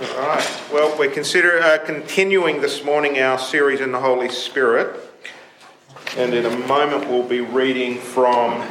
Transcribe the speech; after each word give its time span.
All 0.00 0.26
right. 0.26 0.62
Well, 0.72 0.96
we're 0.98 1.10
consider, 1.10 1.60
uh, 1.60 1.76
continuing 1.84 2.62
this 2.62 2.82
morning 2.82 3.18
our 3.18 3.38
series 3.38 3.80
in 3.80 3.92
the 3.92 4.00
Holy 4.00 4.30
Spirit. 4.30 4.98
And 6.16 6.32
in 6.32 6.46
a 6.46 6.56
moment, 6.66 7.10
we'll 7.10 7.28
be 7.28 7.42
reading 7.42 7.98
from 7.98 8.66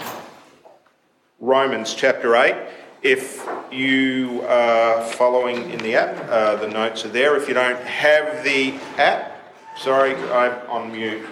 Romans 1.39 1.93
chapter 1.93 2.35
8. 2.35 2.55
If 3.03 3.47
you 3.71 4.43
are 4.47 5.03
following 5.03 5.69
in 5.69 5.77
the 5.79 5.93
app, 5.95 6.27
uh, 6.27 6.55
the 6.55 6.67
notes 6.67 7.05
are 7.05 7.09
there. 7.09 7.37
If 7.37 7.47
you 7.47 7.53
don't 7.53 7.79
have 7.81 8.43
the 8.43 8.73
app, 8.97 9.53
sorry, 9.77 10.15
I'm 10.15 10.53
on 10.69 10.91
mute. 10.91 11.23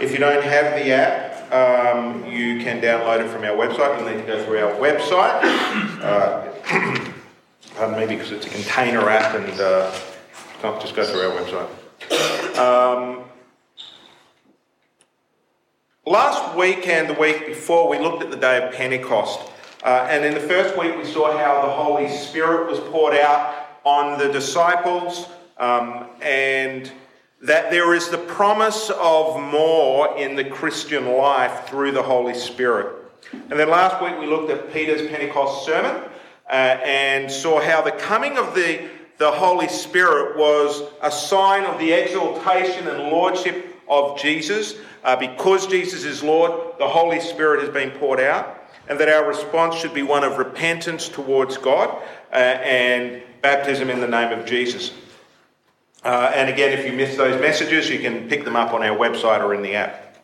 If 0.00 0.12
you 0.12 0.18
don't 0.18 0.42
have 0.42 0.82
the 0.82 0.92
app, 0.92 1.52
um, 1.52 2.24
you 2.24 2.62
can 2.62 2.80
download 2.80 3.20
it 3.20 3.28
from 3.28 3.44
our 3.44 3.54
website. 3.54 3.98
You'll 3.98 4.08
need 4.08 4.22
to 4.22 4.26
go 4.26 4.42
through 4.44 4.60
our 4.60 4.74
website. 4.76 5.42
Uh, 6.02 7.12
me, 7.86 8.06
because 8.06 8.32
it's 8.32 8.46
a 8.46 8.50
container 8.50 9.08
app 9.08 9.34
and 9.34 9.60
uh, 9.60 9.94
can't 10.60 10.80
just 10.80 10.96
go 10.96 11.04
through 11.04 11.20
our 11.20 11.40
website. 11.40 11.68
Um, 12.58 13.24
last 16.04 16.56
week 16.56 16.88
and 16.88 17.08
the 17.08 17.14
week 17.14 17.46
before, 17.46 17.88
we 17.88 17.98
looked 17.98 18.22
at 18.22 18.30
the 18.30 18.36
day 18.36 18.66
of 18.66 18.74
Pentecost. 18.74 19.40
Uh, 19.84 20.08
and 20.10 20.24
in 20.24 20.34
the 20.34 20.40
first 20.40 20.76
week, 20.76 20.96
we 20.96 21.04
saw 21.04 21.36
how 21.38 21.62
the 21.62 21.70
Holy 21.70 22.08
Spirit 22.08 22.68
was 22.68 22.80
poured 22.90 23.14
out 23.14 23.68
on 23.84 24.18
the 24.18 24.32
disciples 24.32 25.28
um, 25.58 26.06
and 26.20 26.90
that 27.40 27.70
there 27.70 27.94
is 27.94 28.08
the 28.08 28.18
promise 28.18 28.90
of 28.90 29.40
more 29.40 30.18
in 30.18 30.34
the 30.34 30.44
Christian 30.44 31.12
life 31.12 31.68
through 31.68 31.92
the 31.92 32.02
Holy 32.02 32.34
Spirit. 32.34 32.92
And 33.32 33.58
then 33.58 33.70
last 33.70 34.02
week, 34.02 34.18
we 34.18 34.26
looked 34.26 34.50
at 34.50 34.72
Peter's 34.72 35.08
Pentecost 35.08 35.64
sermon 35.64 36.07
uh, 36.48 36.52
and 36.52 37.30
saw 37.30 37.60
how 37.60 37.82
the 37.82 37.92
coming 37.92 38.38
of 38.38 38.54
the, 38.54 38.88
the 39.18 39.30
Holy 39.30 39.68
Spirit 39.68 40.36
was 40.36 40.82
a 41.02 41.10
sign 41.10 41.64
of 41.64 41.78
the 41.78 41.92
exaltation 41.92 42.88
and 42.88 43.10
lordship 43.10 43.76
of 43.88 44.18
Jesus. 44.18 44.74
Uh, 45.04 45.16
because 45.16 45.66
Jesus 45.66 46.04
is 46.04 46.22
Lord, 46.22 46.78
the 46.78 46.88
Holy 46.88 47.20
Spirit 47.20 47.60
has 47.60 47.70
been 47.70 47.90
poured 47.92 48.20
out, 48.20 48.60
and 48.88 48.98
that 48.98 49.08
our 49.08 49.26
response 49.26 49.76
should 49.76 49.94
be 49.94 50.02
one 50.02 50.24
of 50.24 50.38
repentance 50.38 51.08
towards 51.08 51.56
God 51.56 51.90
uh, 52.32 52.34
and 52.34 53.22
baptism 53.40 53.90
in 53.90 54.00
the 54.00 54.08
name 54.08 54.36
of 54.36 54.44
Jesus. 54.44 54.92
Uh, 56.04 56.32
and 56.34 56.48
again, 56.48 56.76
if 56.76 56.86
you 56.86 56.92
missed 56.92 57.16
those 57.16 57.40
messages, 57.40 57.88
you 57.88 57.98
can 57.98 58.28
pick 58.28 58.44
them 58.44 58.56
up 58.56 58.72
on 58.72 58.82
our 58.82 58.96
website 58.96 59.40
or 59.40 59.54
in 59.54 59.62
the 59.62 59.74
app. 59.74 60.16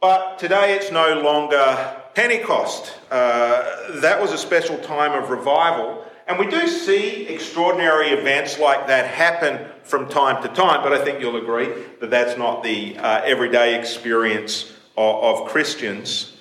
But 0.00 0.38
today 0.38 0.76
it's 0.76 0.92
no 0.92 1.20
longer 1.20 2.02
Pentecost. 2.18 2.94
Uh, 3.12 4.00
that 4.00 4.20
was 4.20 4.32
a 4.32 4.38
special 4.38 4.76
time 4.78 5.12
of 5.12 5.30
revival. 5.30 6.04
And 6.26 6.36
we 6.36 6.48
do 6.48 6.66
see 6.66 7.28
extraordinary 7.28 8.08
events 8.08 8.58
like 8.58 8.88
that 8.88 9.06
happen 9.06 9.64
from 9.84 10.08
time 10.08 10.42
to 10.42 10.48
time, 10.48 10.82
but 10.82 10.92
I 10.92 11.04
think 11.04 11.20
you'll 11.20 11.36
agree 11.36 11.72
that 12.00 12.10
that's 12.10 12.36
not 12.36 12.64
the 12.64 12.98
uh, 12.98 13.20
everyday 13.22 13.78
experience 13.78 14.72
of, 14.96 15.42
of 15.42 15.48
Christians. 15.48 16.36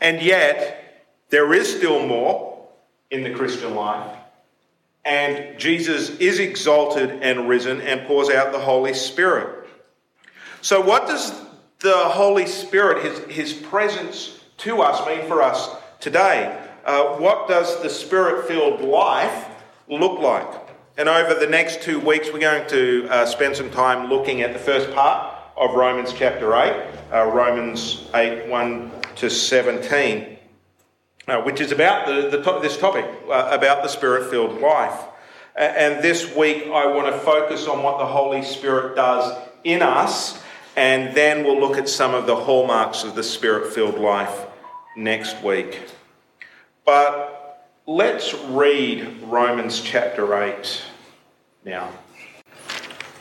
And 0.00 0.22
yet, 0.22 1.06
there 1.28 1.52
is 1.52 1.70
still 1.70 2.06
more 2.06 2.66
in 3.10 3.24
the 3.24 3.34
Christian 3.34 3.74
life. 3.74 4.16
And 5.04 5.58
Jesus 5.58 6.16
is 6.16 6.38
exalted 6.38 7.10
and 7.10 7.46
risen 7.46 7.82
and 7.82 8.06
pours 8.06 8.30
out 8.30 8.52
the 8.52 8.58
Holy 8.58 8.94
Spirit. 8.94 9.68
So, 10.62 10.80
what 10.80 11.06
does 11.06 11.30
the 11.80 11.94
Holy 11.94 12.46
Spirit, 12.46 13.04
his, 13.04 13.36
his 13.36 13.52
presence 13.52 14.37
to 14.58 14.82
us, 14.82 15.06
mean 15.06 15.26
for 15.26 15.42
us 15.42 15.70
today? 16.00 16.56
Uh, 16.84 17.16
what 17.16 17.48
does 17.48 17.80
the 17.82 17.90
spirit 17.90 18.46
filled 18.46 18.80
life 18.80 19.46
look 19.88 20.20
like? 20.20 20.48
And 20.96 21.08
over 21.08 21.34
the 21.34 21.46
next 21.46 21.82
two 21.82 22.00
weeks, 22.00 22.28
we're 22.32 22.40
going 22.40 22.68
to 22.68 23.06
uh, 23.08 23.26
spend 23.26 23.56
some 23.56 23.70
time 23.70 24.08
looking 24.08 24.42
at 24.42 24.52
the 24.52 24.58
first 24.58 24.92
part 24.92 25.34
of 25.56 25.74
Romans 25.74 26.12
chapter 26.12 26.54
8, 26.54 26.94
uh, 27.12 27.24
Romans 27.26 28.08
8 28.14 28.48
1 28.48 28.92
to 29.16 29.30
17, 29.30 30.38
uh, 31.28 31.42
which 31.42 31.60
is 31.60 31.70
about 31.70 32.06
the, 32.06 32.28
the 32.28 32.42
to- 32.42 32.60
this 32.60 32.76
topic, 32.76 33.06
uh, 33.28 33.50
about 33.52 33.82
the 33.82 33.88
spirit 33.88 34.28
filled 34.30 34.60
life. 34.60 35.04
And 35.56 36.02
this 36.04 36.34
week, 36.36 36.66
I 36.66 36.86
want 36.86 37.12
to 37.12 37.18
focus 37.20 37.66
on 37.66 37.82
what 37.82 37.98
the 37.98 38.06
Holy 38.06 38.42
Spirit 38.42 38.94
does 38.94 39.36
in 39.64 39.82
us 39.82 40.40
and 40.78 41.12
then 41.12 41.42
we'll 41.42 41.58
look 41.58 41.76
at 41.76 41.88
some 41.88 42.14
of 42.14 42.26
the 42.26 42.36
hallmarks 42.36 43.02
of 43.02 43.16
the 43.16 43.22
spirit 43.24 43.72
filled 43.72 43.98
life 43.98 44.46
next 44.96 45.42
week. 45.42 45.80
But 46.84 47.68
let's 47.86 48.34
read 48.34 49.22
Romans 49.22 49.80
chapter 49.80 50.34
8 50.34 50.82
now. 51.64 51.90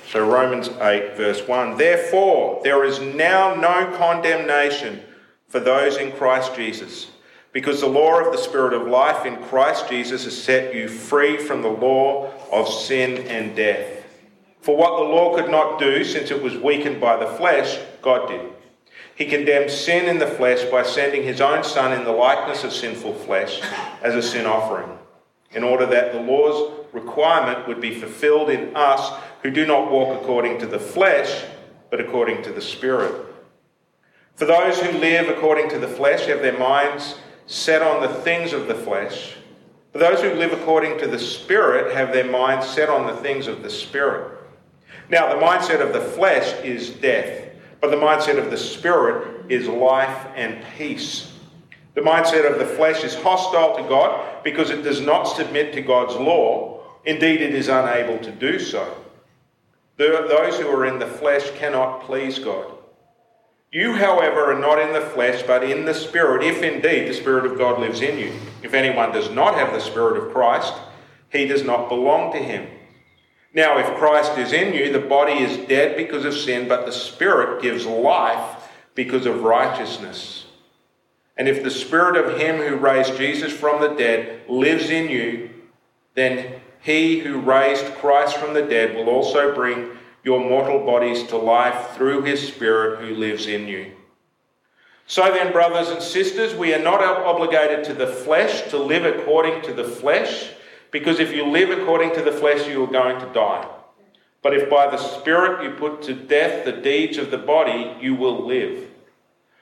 So, 0.09 0.25
Romans 0.25 0.69
8, 0.69 1.17
verse 1.17 1.45
1 1.45 1.77
Therefore, 1.77 2.61
there 2.63 2.85
is 2.85 2.99
now 2.99 3.55
no 3.55 3.95
condemnation 3.97 5.01
for 5.49 5.59
those 5.59 5.97
in 5.97 6.11
Christ 6.13 6.55
Jesus, 6.55 7.11
because 7.51 7.81
the 7.81 7.87
law 7.87 8.19
of 8.19 8.31
the 8.31 8.37
Spirit 8.37 8.73
of 8.73 8.87
life 8.87 9.25
in 9.25 9.35
Christ 9.43 9.89
Jesus 9.89 10.23
has 10.23 10.41
set 10.41 10.73
you 10.73 10.87
free 10.87 11.37
from 11.37 11.61
the 11.61 11.67
law 11.67 12.31
of 12.51 12.69
sin 12.69 13.27
and 13.27 13.55
death. 13.55 14.05
For 14.61 14.75
what 14.75 14.97
the 14.97 15.09
law 15.09 15.35
could 15.35 15.49
not 15.49 15.79
do, 15.79 16.03
since 16.03 16.31
it 16.31 16.41
was 16.41 16.57
weakened 16.57 16.99
by 16.99 17.17
the 17.17 17.27
flesh, 17.37 17.79
God 18.01 18.27
did. 18.27 18.51
He 19.17 19.25
condemned 19.25 19.71
sin 19.71 20.07
in 20.07 20.19
the 20.19 20.27
flesh 20.27 20.63
by 20.65 20.83
sending 20.83 21.23
his 21.23 21.41
own 21.41 21.63
Son 21.63 21.91
in 21.91 22.03
the 22.03 22.11
likeness 22.11 22.63
of 22.63 22.71
sinful 22.71 23.15
flesh 23.15 23.59
as 24.03 24.13
a 24.13 24.21
sin 24.21 24.45
offering, 24.45 24.95
in 25.51 25.63
order 25.63 25.87
that 25.87 26.13
the 26.13 26.21
law's 26.21 26.85
requirement 26.93 27.67
would 27.67 27.81
be 27.81 27.99
fulfilled 27.99 28.51
in 28.51 28.75
us 28.75 29.19
who 29.41 29.49
do 29.49 29.65
not 29.65 29.91
walk 29.91 30.21
according 30.21 30.59
to 30.59 30.67
the 30.67 30.77
flesh, 30.77 31.45
but 31.89 31.99
according 31.99 32.43
to 32.43 32.51
the 32.51 32.61
Spirit. 32.61 33.25
For 34.35 34.45
those 34.45 34.79
who 34.79 34.99
live 34.99 35.29
according 35.29 35.69
to 35.69 35.79
the 35.79 35.87
flesh 35.87 36.27
have 36.27 36.43
their 36.43 36.59
minds 36.59 37.15
set 37.47 37.81
on 37.81 38.03
the 38.03 38.13
things 38.21 38.53
of 38.53 38.67
the 38.67 38.75
flesh. 38.75 39.35
For 39.93 39.97
those 39.97 40.21
who 40.21 40.35
live 40.35 40.53
according 40.53 40.99
to 40.99 41.07
the 41.07 41.17
Spirit 41.17 41.95
have 41.95 42.13
their 42.13 42.29
minds 42.29 42.67
set 42.67 42.87
on 42.87 43.07
the 43.07 43.19
things 43.19 43.47
of 43.47 43.63
the 43.63 43.69
Spirit. 43.71 44.37
Now, 45.09 45.27
the 45.27 45.41
mindset 45.41 45.81
of 45.81 45.91
the 45.91 46.01
flesh 46.01 46.53
is 46.63 46.91
death, 46.91 47.46
but 47.81 47.91
the 47.91 47.97
mindset 47.97 48.37
of 48.37 48.49
the 48.51 48.57
spirit 48.57 49.45
is 49.49 49.67
life 49.67 50.27
and 50.35 50.63
peace. 50.77 51.31
The 51.93 52.01
mindset 52.01 52.51
of 52.51 52.59
the 52.59 52.65
flesh 52.65 53.03
is 53.03 53.15
hostile 53.15 53.75
to 53.77 53.83
God 53.89 54.43
because 54.43 54.69
it 54.69 54.83
does 54.83 55.01
not 55.01 55.23
submit 55.23 55.73
to 55.73 55.81
God's 55.81 56.15
law. 56.15 56.83
Indeed, 57.05 57.41
it 57.41 57.55
is 57.55 57.69
unable 57.69 58.19
to 58.19 58.31
do 58.31 58.59
so. 58.59 59.03
Those 59.97 60.59
who 60.59 60.69
are 60.69 60.85
in 60.85 60.99
the 60.99 61.07
flesh 61.07 61.49
cannot 61.57 62.01
please 62.01 62.37
God. 62.37 62.71
You, 63.71 63.93
however, 63.93 64.51
are 64.51 64.59
not 64.59 64.79
in 64.79 64.93
the 64.93 65.01
flesh, 65.01 65.43
but 65.43 65.63
in 65.63 65.85
the 65.85 65.93
Spirit, 65.93 66.43
if 66.43 66.61
indeed 66.61 67.09
the 67.09 67.13
Spirit 67.13 67.45
of 67.45 67.57
God 67.57 67.79
lives 67.79 68.01
in 68.01 68.17
you. 68.17 68.31
If 68.61 68.73
anyone 68.73 69.11
does 69.11 69.29
not 69.29 69.55
have 69.55 69.73
the 69.73 69.79
Spirit 69.79 70.23
of 70.23 70.31
Christ, 70.33 70.73
he 71.31 71.47
does 71.47 71.63
not 71.63 71.89
belong 71.89 72.31
to 72.33 72.37
him. 72.37 72.67
Now, 73.53 73.77
if 73.79 73.97
Christ 73.97 74.37
is 74.37 74.53
in 74.53 74.73
you, 74.73 74.91
the 74.91 74.99
body 74.99 75.33
is 75.33 75.67
dead 75.67 75.97
because 75.97 76.25
of 76.25 76.33
sin, 76.33 76.67
but 76.67 76.85
the 76.85 76.91
Spirit 76.91 77.61
gives 77.61 77.85
life 77.85 78.69
because 78.93 79.25
of 79.25 79.43
righteousness. 79.43 80.45
And 81.37 81.47
if 81.47 81.63
the 81.63 81.71
Spirit 81.71 82.15
of 82.17 82.39
Him 82.39 82.57
who 82.57 82.75
raised 82.75 83.17
Jesus 83.17 83.53
from 83.53 83.79
the 83.79 83.95
dead 83.95 84.49
lives 84.49 84.89
in 84.89 85.09
you, 85.09 85.49
then 86.15 86.59
He 86.81 87.19
who 87.19 87.39
raised 87.39 87.85
Christ 87.95 88.37
from 88.37 88.53
the 88.53 88.63
dead 88.63 88.95
will 88.95 89.09
also 89.09 89.53
bring 89.53 89.91
your 90.23 90.39
mortal 90.39 90.85
bodies 90.85 91.23
to 91.27 91.37
life 91.37 91.91
through 91.91 92.23
His 92.23 92.47
Spirit 92.47 92.99
who 92.99 93.15
lives 93.15 93.47
in 93.47 93.67
you. 93.67 93.91
So 95.05 95.23
then, 95.31 95.53
brothers 95.53 95.87
and 95.87 96.01
sisters, 96.01 96.53
we 96.53 96.73
are 96.73 96.83
not 96.83 97.01
obligated 97.01 97.85
to 97.85 97.93
the 97.93 98.07
flesh 98.07 98.69
to 98.71 98.77
live 98.77 99.05
according 99.05 99.61
to 99.61 99.73
the 99.73 99.85
flesh. 99.85 100.49
Because 100.91 101.19
if 101.19 101.33
you 101.33 101.45
live 101.45 101.69
according 101.69 102.13
to 102.15 102.21
the 102.21 102.31
flesh, 102.31 102.67
you 102.67 102.83
are 102.83 102.87
going 102.87 103.19
to 103.19 103.33
die. 103.33 103.67
But 104.41 104.53
if 104.53 104.69
by 104.69 104.89
the 104.89 104.97
Spirit 104.97 105.63
you 105.63 105.71
put 105.71 106.01
to 106.03 106.13
death 106.13 106.63
the 106.63 106.71
deeds 106.71 107.17
of 107.17 107.31
the 107.31 107.37
body, 107.37 107.95
you 107.99 108.15
will 108.15 108.45
live. 108.45 108.87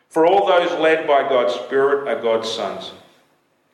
For 0.09 0.25
all 0.25 0.47
those 0.47 0.79
led 0.79 1.07
by 1.07 1.27
God's 1.27 1.55
Spirit 1.55 2.07
are 2.07 2.21
God's 2.21 2.49
sons. 2.51 2.91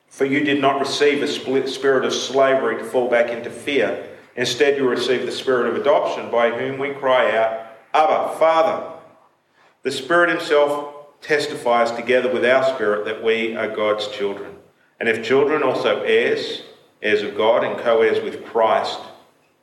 For 0.08 0.24
you 0.24 0.44
did 0.44 0.60
not 0.60 0.80
receive 0.80 1.22
a 1.22 1.28
spirit 1.28 2.04
of 2.04 2.12
slavery 2.12 2.78
to 2.78 2.84
fall 2.84 3.08
back 3.08 3.30
into 3.30 3.50
fear. 3.50 4.08
Instead, 4.36 4.76
you 4.76 4.88
received 4.88 5.26
the 5.26 5.32
spirit 5.32 5.68
of 5.68 5.76
adoption, 5.76 6.30
by 6.30 6.50
whom 6.50 6.78
we 6.78 6.90
cry 6.94 7.36
out, 7.36 7.66
Abba, 7.94 8.38
Father. 8.38 8.90
The 9.82 9.90
Spirit 9.90 10.30
Himself 10.30 11.20
testifies 11.20 11.92
together 11.92 12.32
with 12.32 12.44
our 12.44 12.64
spirit 12.74 13.04
that 13.04 13.22
we 13.22 13.54
are 13.56 13.74
God's 13.74 14.08
children. 14.08 14.56
And 14.98 15.08
if 15.08 15.24
children, 15.24 15.62
also 15.62 16.02
heirs 16.02 16.62
heirs 17.02 17.22
of 17.22 17.36
God 17.36 17.64
and 17.64 17.78
co 17.78 18.02
heirs 18.02 18.22
with 18.22 18.44
Christ, 18.44 18.98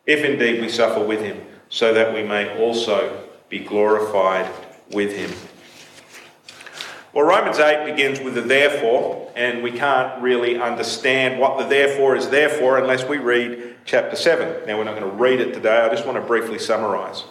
if 0.05 0.23
indeed 0.23 0.61
we 0.61 0.69
suffer 0.69 1.03
with 1.03 1.21
him, 1.21 1.41
so 1.69 1.93
that 1.93 2.13
we 2.13 2.23
may 2.23 2.57
also 2.59 3.25
be 3.49 3.59
glorified 3.59 4.49
with 4.91 5.15
him. 5.15 5.31
Well, 7.11 7.25
Romans 7.25 7.57
8 7.57 7.85
begins 7.85 8.19
with 8.19 8.35
the 8.35 8.41
therefore, 8.41 9.31
and 9.35 9.63
we 9.63 9.71
can't 9.71 10.21
really 10.21 10.59
understand 10.59 11.39
what 11.39 11.57
the 11.57 11.65
therefore 11.65 12.15
is 12.15 12.29
there 12.29 12.49
for 12.49 12.77
unless 12.77 13.03
we 13.03 13.17
read 13.17 13.77
chapter 13.85 14.15
7. 14.15 14.67
Now, 14.67 14.77
we're 14.77 14.83
not 14.83 14.95
going 14.95 15.09
to 15.09 15.17
read 15.17 15.39
it 15.39 15.53
today, 15.53 15.77
I 15.77 15.89
just 15.89 16.05
want 16.05 16.17
to 16.17 16.21
briefly 16.21 16.59
summarise. 16.59 17.23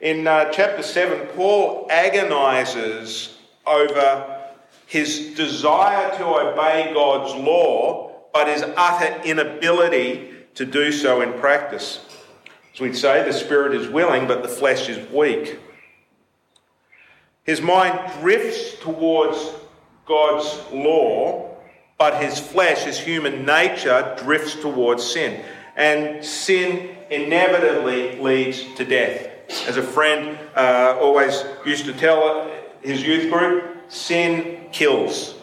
In 0.00 0.26
uh, 0.26 0.50
chapter 0.50 0.82
7, 0.82 1.28
Paul 1.28 1.86
agonises 1.90 3.38
over 3.66 4.38
his 4.86 5.34
desire 5.34 6.14
to 6.18 6.24
obey 6.26 6.90
God's 6.92 7.34
law, 7.42 8.09
but 8.32 8.48
his 8.48 8.62
utter 8.76 9.20
inability 9.22 10.30
to 10.54 10.64
do 10.64 10.92
so 10.92 11.20
in 11.20 11.32
practice. 11.34 12.04
As 12.74 12.80
we'd 12.80 12.96
say, 12.96 13.24
the 13.24 13.32
spirit 13.32 13.74
is 13.74 13.88
willing, 13.88 14.26
but 14.26 14.42
the 14.42 14.48
flesh 14.48 14.88
is 14.88 15.10
weak. 15.10 15.58
His 17.44 17.60
mind 17.60 17.98
drifts 18.20 18.78
towards 18.80 19.52
God's 20.06 20.72
law, 20.72 21.56
but 21.98 22.22
his 22.22 22.38
flesh, 22.38 22.84
his 22.84 22.98
human 22.98 23.44
nature, 23.44 24.16
drifts 24.22 24.54
towards 24.54 25.02
sin. 25.02 25.42
And 25.76 26.24
sin 26.24 26.96
inevitably 27.10 28.20
leads 28.20 28.62
to 28.74 28.84
death. 28.84 29.28
As 29.66 29.76
a 29.76 29.82
friend 29.82 30.38
uh, 30.54 30.96
always 31.00 31.44
used 31.66 31.84
to 31.86 31.92
tell 31.92 32.50
his 32.82 33.02
youth 33.02 33.32
group, 33.32 33.90
sin 33.90 34.68
kills. 34.72 35.34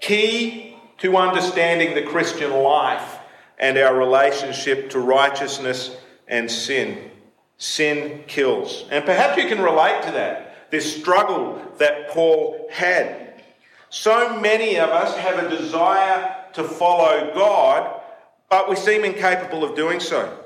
Key 0.00 0.65
to 0.98 1.16
understanding 1.16 1.94
the 1.94 2.02
Christian 2.02 2.52
life 2.52 3.18
and 3.58 3.78
our 3.78 3.96
relationship 3.96 4.90
to 4.90 5.00
righteousness 5.00 5.96
and 6.28 6.50
sin 6.50 7.10
Sin 7.58 8.24
kills. 8.26 8.84
And 8.90 9.04
perhaps 9.04 9.40
you 9.42 9.48
can 9.48 9.62
relate 9.62 10.02
to 10.02 10.10
that, 10.12 10.70
this 10.70 10.94
struggle 10.98 11.62
that 11.78 12.10
Paul 12.10 12.68
had. 12.70 13.42
So 13.88 14.38
many 14.38 14.78
of 14.78 14.90
us 14.90 15.16
have 15.16 15.38
a 15.42 15.48
desire 15.48 16.44
to 16.52 16.64
follow 16.64 17.32
God, 17.34 18.02
but 18.50 18.68
we 18.68 18.76
seem 18.76 19.04
incapable 19.04 19.64
of 19.64 19.74
doing 19.74 20.00
so. 20.00 20.38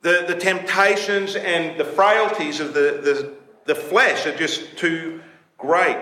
The, 0.00 0.24
the 0.26 0.36
temptations 0.36 1.36
and 1.36 1.78
the 1.78 1.84
frailties 1.84 2.60
of 2.60 2.72
the, 2.72 3.00
the, 3.02 3.34
the 3.66 3.74
flesh 3.74 4.24
are 4.24 4.36
just 4.36 4.78
too 4.78 5.20
great. 5.58 5.98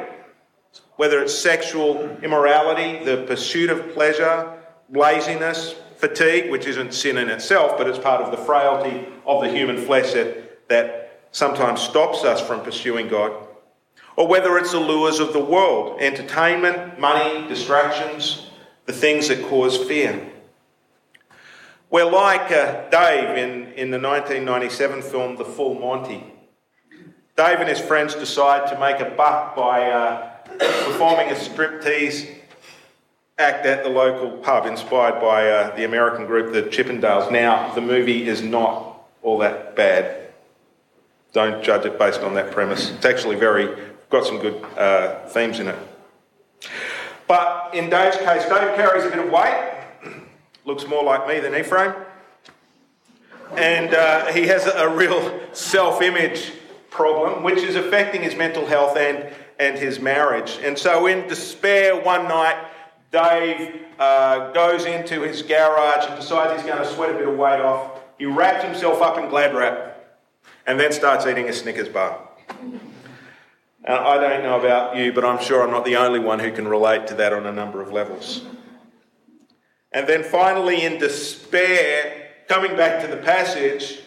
Whether 0.98 1.22
it's 1.22 1.32
sexual 1.32 2.18
immorality, 2.24 3.04
the 3.04 3.22
pursuit 3.22 3.70
of 3.70 3.94
pleasure, 3.94 4.52
laziness, 4.90 5.76
fatigue, 5.94 6.50
which 6.50 6.66
isn't 6.66 6.92
sin 6.92 7.18
in 7.18 7.28
itself, 7.28 7.78
but 7.78 7.86
it's 7.86 8.00
part 8.00 8.20
of 8.20 8.32
the 8.32 8.36
frailty 8.36 9.06
of 9.24 9.40
the 9.40 9.48
human 9.48 9.76
flesh 9.76 10.12
that, 10.14 10.68
that 10.68 11.20
sometimes 11.30 11.80
stops 11.80 12.24
us 12.24 12.40
from 12.40 12.62
pursuing 12.62 13.06
God. 13.06 13.30
Or 14.16 14.26
whether 14.26 14.58
it's 14.58 14.72
the 14.72 14.80
lures 14.80 15.20
of 15.20 15.32
the 15.32 15.38
world, 15.38 16.00
entertainment, 16.00 16.98
money, 16.98 17.46
distractions, 17.46 18.50
the 18.86 18.92
things 18.92 19.28
that 19.28 19.44
cause 19.44 19.76
fear. 19.76 20.28
We're 21.90 22.10
like 22.10 22.50
uh, 22.50 22.90
Dave 22.90 23.38
in, 23.38 23.72
in 23.74 23.92
the 23.92 24.00
1997 24.00 25.02
film 25.02 25.36
The 25.36 25.44
Full 25.44 25.74
Monty. 25.74 26.24
Dave 27.36 27.60
and 27.60 27.68
his 27.68 27.78
friends 27.78 28.16
decide 28.16 28.68
to 28.72 28.80
make 28.80 28.98
a 28.98 29.14
buck 29.14 29.54
by 29.54 29.92
uh, 29.92 30.30
performing 30.58 31.30
a 31.30 31.34
striptease 31.34 32.28
act 33.38 33.64
at 33.66 33.84
the 33.84 33.88
local 33.88 34.30
pub 34.38 34.66
inspired 34.66 35.20
by 35.20 35.48
uh, 35.48 35.76
the 35.76 35.84
American 35.84 36.26
group, 36.26 36.52
the 36.52 36.62
Chippendales. 36.62 37.30
Now, 37.30 37.72
the 37.74 37.80
movie 37.80 38.26
is 38.28 38.42
not 38.42 39.00
all 39.22 39.38
that 39.38 39.76
bad. 39.76 40.32
Don't 41.32 41.62
judge 41.62 41.84
it 41.86 41.98
based 41.98 42.20
on 42.20 42.34
that 42.34 42.50
premise. 42.50 42.90
It's 42.90 43.04
actually 43.04 43.36
very, 43.36 43.76
got 44.10 44.26
some 44.26 44.40
good 44.40 44.64
uh, 44.76 45.26
themes 45.28 45.60
in 45.60 45.68
it. 45.68 45.78
But 47.28 47.74
in 47.74 47.90
Dave's 47.90 48.16
case, 48.16 48.42
Dave 48.42 48.74
carries 48.74 49.04
a 49.04 49.10
bit 49.10 49.24
of 49.24 49.30
weight, 49.30 49.84
looks 50.64 50.86
more 50.86 51.04
like 51.04 51.28
me 51.28 51.38
than 51.40 51.54
Ephraim, 51.54 51.94
and 53.56 53.94
uh, 53.94 54.32
he 54.32 54.46
has 54.46 54.66
a 54.66 54.88
real 54.88 55.40
self 55.52 56.02
image 56.02 56.52
problem, 56.90 57.44
which 57.44 57.58
is 57.58 57.76
affecting 57.76 58.22
his 58.22 58.34
mental 58.34 58.66
health 58.66 58.96
and, 58.96 59.32
and 59.58 59.76
his 59.76 60.00
marriage. 60.00 60.58
And 60.62 60.78
so, 60.78 61.06
in 61.06 61.28
despair, 61.28 62.00
one 62.00 62.24
night, 62.28 62.56
Dave 63.10 63.82
uh, 63.98 64.52
goes 64.52 64.84
into 64.84 65.22
his 65.22 65.42
garage 65.42 66.06
and 66.06 66.16
decides 66.16 66.60
he's 66.60 66.70
going 66.70 66.82
to 66.82 66.94
sweat 66.94 67.10
a 67.10 67.14
bit 67.14 67.28
of 67.28 67.36
weight 67.36 67.60
off. 67.60 68.00
He 68.18 68.26
wraps 68.26 68.64
himself 68.64 69.00
up 69.00 69.18
in 69.18 69.28
glad 69.28 69.54
wrap 69.54 70.18
and 70.66 70.78
then 70.78 70.92
starts 70.92 71.26
eating 71.26 71.48
a 71.48 71.52
Snickers 71.52 71.88
bar. 71.88 72.28
And 73.84 73.96
I 73.96 74.18
don't 74.18 74.42
know 74.42 74.58
about 74.58 74.96
you, 74.96 75.12
but 75.12 75.24
I'm 75.24 75.42
sure 75.42 75.62
I'm 75.62 75.70
not 75.70 75.84
the 75.84 75.96
only 75.96 76.18
one 76.20 76.38
who 76.38 76.52
can 76.52 76.68
relate 76.68 77.06
to 77.06 77.14
that 77.14 77.32
on 77.32 77.46
a 77.46 77.52
number 77.52 77.80
of 77.80 77.90
levels. 77.90 78.42
And 79.92 80.06
then 80.06 80.22
finally, 80.22 80.84
in 80.84 80.98
despair, 80.98 82.32
coming 82.48 82.76
back 82.76 83.00
to 83.00 83.06
the 83.06 83.16
passage, 83.16 84.00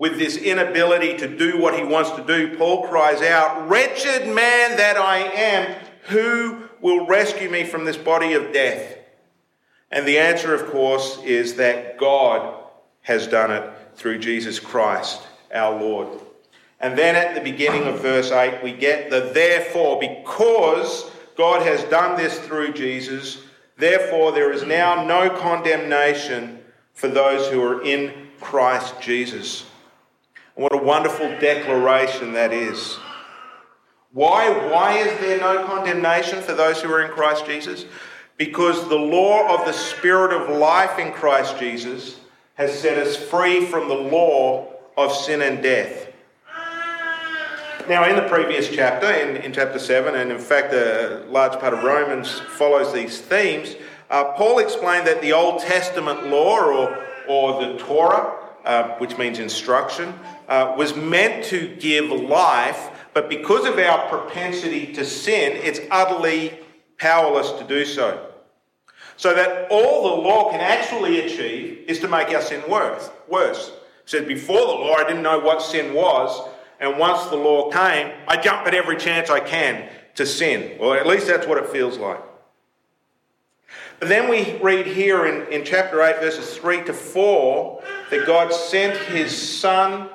with 0.00 0.18
this 0.18 0.38
inability 0.38 1.18
to 1.18 1.28
do 1.28 1.58
what 1.58 1.78
he 1.78 1.84
wants 1.84 2.10
to 2.12 2.24
do, 2.24 2.56
Paul 2.56 2.88
cries 2.88 3.20
out, 3.20 3.68
Wretched 3.68 4.26
man 4.34 4.78
that 4.78 4.96
I 4.96 5.18
am, 5.18 5.76
who 6.04 6.62
will 6.80 7.06
rescue 7.06 7.50
me 7.50 7.64
from 7.64 7.84
this 7.84 7.98
body 7.98 8.32
of 8.32 8.50
death? 8.50 8.96
And 9.90 10.08
the 10.08 10.18
answer, 10.18 10.54
of 10.54 10.70
course, 10.70 11.22
is 11.22 11.56
that 11.56 11.98
God 11.98 12.64
has 13.02 13.26
done 13.26 13.50
it 13.50 13.70
through 13.94 14.20
Jesus 14.20 14.58
Christ, 14.58 15.20
our 15.52 15.78
Lord. 15.78 16.08
And 16.80 16.96
then 16.96 17.14
at 17.14 17.34
the 17.34 17.42
beginning 17.42 17.86
of 17.86 18.00
verse 18.00 18.30
8, 18.30 18.62
we 18.62 18.72
get 18.72 19.10
the 19.10 19.30
therefore, 19.34 20.00
because 20.00 21.10
God 21.36 21.60
has 21.60 21.84
done 21.84 22.16
this 22.16 22.38
through 22.38 22.72
Jesus, 22.72 23.42
therefore 23.76 24.32
there 24.32 24.50
is 24.50 24.64
now 24.64 25.04
no 25.04 25.28
condemnation 25.28 26.60
for 26.94 27.08
those 27.08 27.52
who 27.52 27.62
are 27.62 27.82
in 27.82 28.28
Christ 28.40 28.98
Jesus. 29.02 29.66
What 30.60 30.74
a 30.74 30.76
wonderful 30.76 31.26
declaration 31.40 32.34
that 32.34 32.52
is. 32.52 32.98
Why? 34.12 34.50
Why 34.70 34.98
is 34.98 35.18
there 35.18 35.40
no 35.40 35.64
condemnation 35.64 36.42
for 36.42 36.52
those 36.52 36.82
who 36.82 36.92
are 36.92 37.00
in 37.00 37.12
Christ 37.12 37.46
Jesus? 37.46 37.86
Because 38.36 38.86
the 38.90 38.94
law 38.94 39.58
of 39.58 39.64
the 39.64 39.72
Spirit 39.72 40.34
of 40.34 40.54
life 40.58 40.98
in 40.98 41.12
Christ 41.12 41.58
Jesus 41.58 42.20
has 42.56 42.78
set 42.78 42.98
us 42.98 43.16
free 43.16 43.64
from 43.64 43.88
the 43.88 43.94
law 43.94 44.68
of 44.98 45.12
sin 45.12 45.40
and 45.40 45.62
death. 45.62 46.12
Now, 47.88 48.06
in 48.06 48.16
the 48.16 48.28
previous 48.28 48.68
chapter, 48.68 49.10
in, 49.10 49.38
in 49.38 49.54
chapter 49.54 49.78
7, 49.78 50.14
and 50.14 50.30
in 50.30 50.38
fact, 50.38 50.74
a 50.74 51.24
large 51.30 51.58
part 51.58 51.72
of 51.72 51.82
Romans 51.84 52.38
follows 52.38 52.92
these 52.92 53.18
themes, 53.18 53.76
uh, 54.10 54.32
Paul 54.32 54.58
explained 54.58 55.06
that 55.06 55.22
the 55.22 55.32
Old 55.32 55.62
Testament 55.62 56.26
law, 56.26 56.58
or, 56.58 57.06
or 57.26 57.64
the 57.64 57.78
Torah, 57.78 58.49
uh, 58.70 58.96
which 58.98 59.18
means 59.18 59.38
instruction, 59.38 60.14
uh, 60.48 60.74
was 60.78 60.94
meant 60.94 61.44
to 61.44 61.74
give 61.76 62.10
life 62.10 62.90
but 63.12 63.28
because 63.28 63.66
of 63.66 63.78
our 63.78 64.08
propensity 64.08 64.92
to 64.94 65.04
sin, 65.04 65.52
it's 65.56 65.80
utterly 65.90 66.58
powerless 66.98 67.50
to 67.60 67.64
do 67.64 67.84
so. 67.84 68.26
So 69.16 69.34
that 69.34 69.70
all 69.70 70.16
the 70.16 70.22
law 70.22 70.50
can 70.50 70.60
actually 70.60 71.20
achieve 71.20 71.84
is 71.88 71.98
to 72.00 72.08
make 72.08 72.28
our 72.28 72.40
sin 72.40 72.62
worse. 72.68 73.10
Worse. 73.28 73.72
Said, 74.04 74.26
before 74.26 74.60
the 74.60 74.66
law, 74.66 74.94
I 74.94 75.04
didn't 75.04 75.22
know 75.22 75.40
what 75.40 75.60
sin 75.60 75.92
was, 75.92 76.48
and 76.80 76.98
once 76.98 77.26
the 77.26 77.36
law 77.36 77.70
came, 77.70 78.12
I 78.26 78.36
jump 78.36 78.66
at 78.66 78.74
every 78.74 78.96
chance 78.96 79.28
I 79.28 79.40
can 79.40 79.88
to 80.14 80.24
sin. 80.24 80.78
Or 80.80 80.96
at 80.96 81.06
least 81.06 81.26
that's 81.26 81.46
what 81.46 81.58
it 81.58 81.68
feels 81.68 81.98
like. 81.98 82.20
But 83.98 84.08
then 84.08 84.30
we 84.30 84.56
read 84.62 84.86
here 84.86 85.26
in, 85.26 85.52
in 85.52 85.64
chapter 85.64 86.02
8, 86.02 86.20
verses 86.20 86.56
3 86.56 86.84
to 86.84 86.94
4, 86.94 87.82
that 88.10 88.26
God 88.26 88.52
sent 88.52 88.96
his 88.96 89.36
Son 89.36 90.08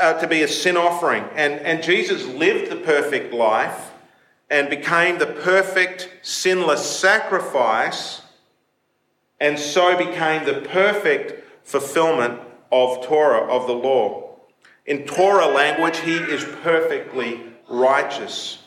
uh, 0.00 0.14
to 0.20 0.26
be 0.26 0.42
a 0.42 0.48
sin 0.48 0.76
offering. 0.76 1.24
And, 1.34 1.54
and 1.60 1.82
Jesus 1.82 2.26
lived 2.26 2.70
the 2.70 2.76
perfect 2.76 3.32
life 3.32 3.92
and 4.50 4.70
became 4.70 5.18
the 5.18 5.26
perfect 5.26 6.08
sinless 6.22 6.84
sacrifice, 6.98 8.22
and 9.40 9.58
so 9.58 9.96
became 9.96 10.44
the 10.44 10.66
perfect 10.68 11.42
fulfillment 11.66 12.40
of 12.70 13.04
Torah, 13.04 13.50
of 13.52 13.66
the 13.66 13.72
law. 13.72 14.36
In 14.84 15.04
Torah 15.04 15.48
language, 15.48 15.98
he 15.98 16.14
is 16.14 16.44
perfectly 16.62 17.40
righteous. 17.68 18.58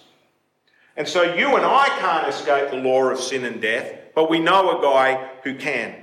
And 1.00 1.08
so 1.08 1.24
you 1.24 1.56
and 1.56 1.66
I 1.66 1.88
can't 2.00 2.28
escape 2.28 2.72
the 2.72 2.76
law 2.76 3.04
of 3.04 3.22
sin 3.22 3.46
and 3.46 3.62
death, 3.62 3.90
but 4.14 4.30
we 4.30 4.38
know 4.38 4.78
a 4.78 4.82
guy 4.82 5.30
who 5.46 5.56
can. 5.56 5.96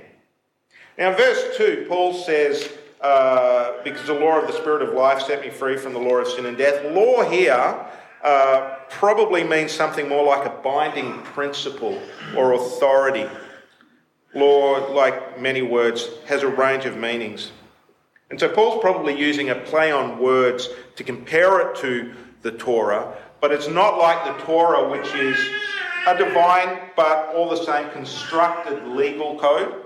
Now, 0.97 1.15
verse 1.15 1.55
2, 1.55 1.85
Paul 1.87 2.15
says, 2.15 2.67
uh, 2.99 3.83
because 3.83 4.07
the 4.07 4.15
law 4.15 4.39
of 4.41 4.47
the 4.47 4.53
Spirit 4.53 4.81
of 4.81 4.95
life 4.95 5.21
set 5.21 5.41
me 5.41 5.51
free 5.51 5.77
from 5.77 5.93
the 5.93 5.99
law 5.99 6.15
of 6.15 6.27
sin 6.27 6.47
and 6.47 6.57
death. 6.57 6.83
Law 6.95 7.29
here 7.29 7.85
uh, 8.23 8.75
probably 8.89 9.43
means 9.43 9.71
something 9.71 10.09
more 10.09 10.25
like 10.25 10.47
a 10.47 10.61
binding 10.63 11.21
principle 11.21 12.01
or 12.35 12.53
authority. 12.53 13.27
Law, 14.33 14.91
like 14.91 15.39
many 15.39 15.61
words, 15.61 16.09
has 16.25 16.41
a 16.41 16.47
range 16.47 16.85
of 16.85 16.97
meanings. 16.97 17.51
And 18.31 18.39
so 18.39 18.49
Paul's 18.49 18.81
probably 18.81 19.15
using 19.15 19.51
a 19.51 19.55
play 19.55 19.91
on 19.91 20.17
words 20.17 20.69
to 20.95 21.03
compare 21.03 21.59
it 21.69 21.77
to 21.81 22.15
the 22.41 22.51
Torah, 22.51 23.15
but 23.47 23.55
it's 23.55 23.69
not 23.69 23.97
like 23.97 24.25
the 24.25 24.43
Torah, 24.43 24.89
which 24.89 25.07
is 25.15 25.39
a 26.05 26.17
divine 26.17 26.81
but 26.97 27.33
all 27.33 27.49
the 27.49 27.63
same 27.63 27.89
constructed 27.91 28.85
legal 28.89 29.39
code. 29.39 29.85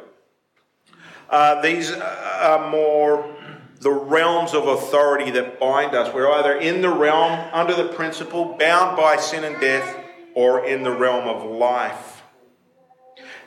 Uh, 1.30 1.62
these 1.62 1.91
are 1.91 2.72
more 2.72 3.36
the 3.80 3.91
realms 3.91 4.56
of 4.56 4.68
authority 4.68 5.30
that 5.30 5.60
bind 5.60 5.94
us. 5.94 6.12
We're 6.12 6.32
either 6.32 6.58
in 6.58 6.82
the 6.82 6.89
realm 6.89 7.39
under 7.53 7.75
the 7.75 7.89
principle 7.89 8.58
bound 8.58 8.98
by 8.98 9.18
sin 9.18 9.44
and 9.44 9.62
death 9.62 9.96
or 10.34 10.65
in 10.65 10.82
the 10.82 10.91
realm 10.91 11.27
of 11.27 11.48
life. 11.48 12.24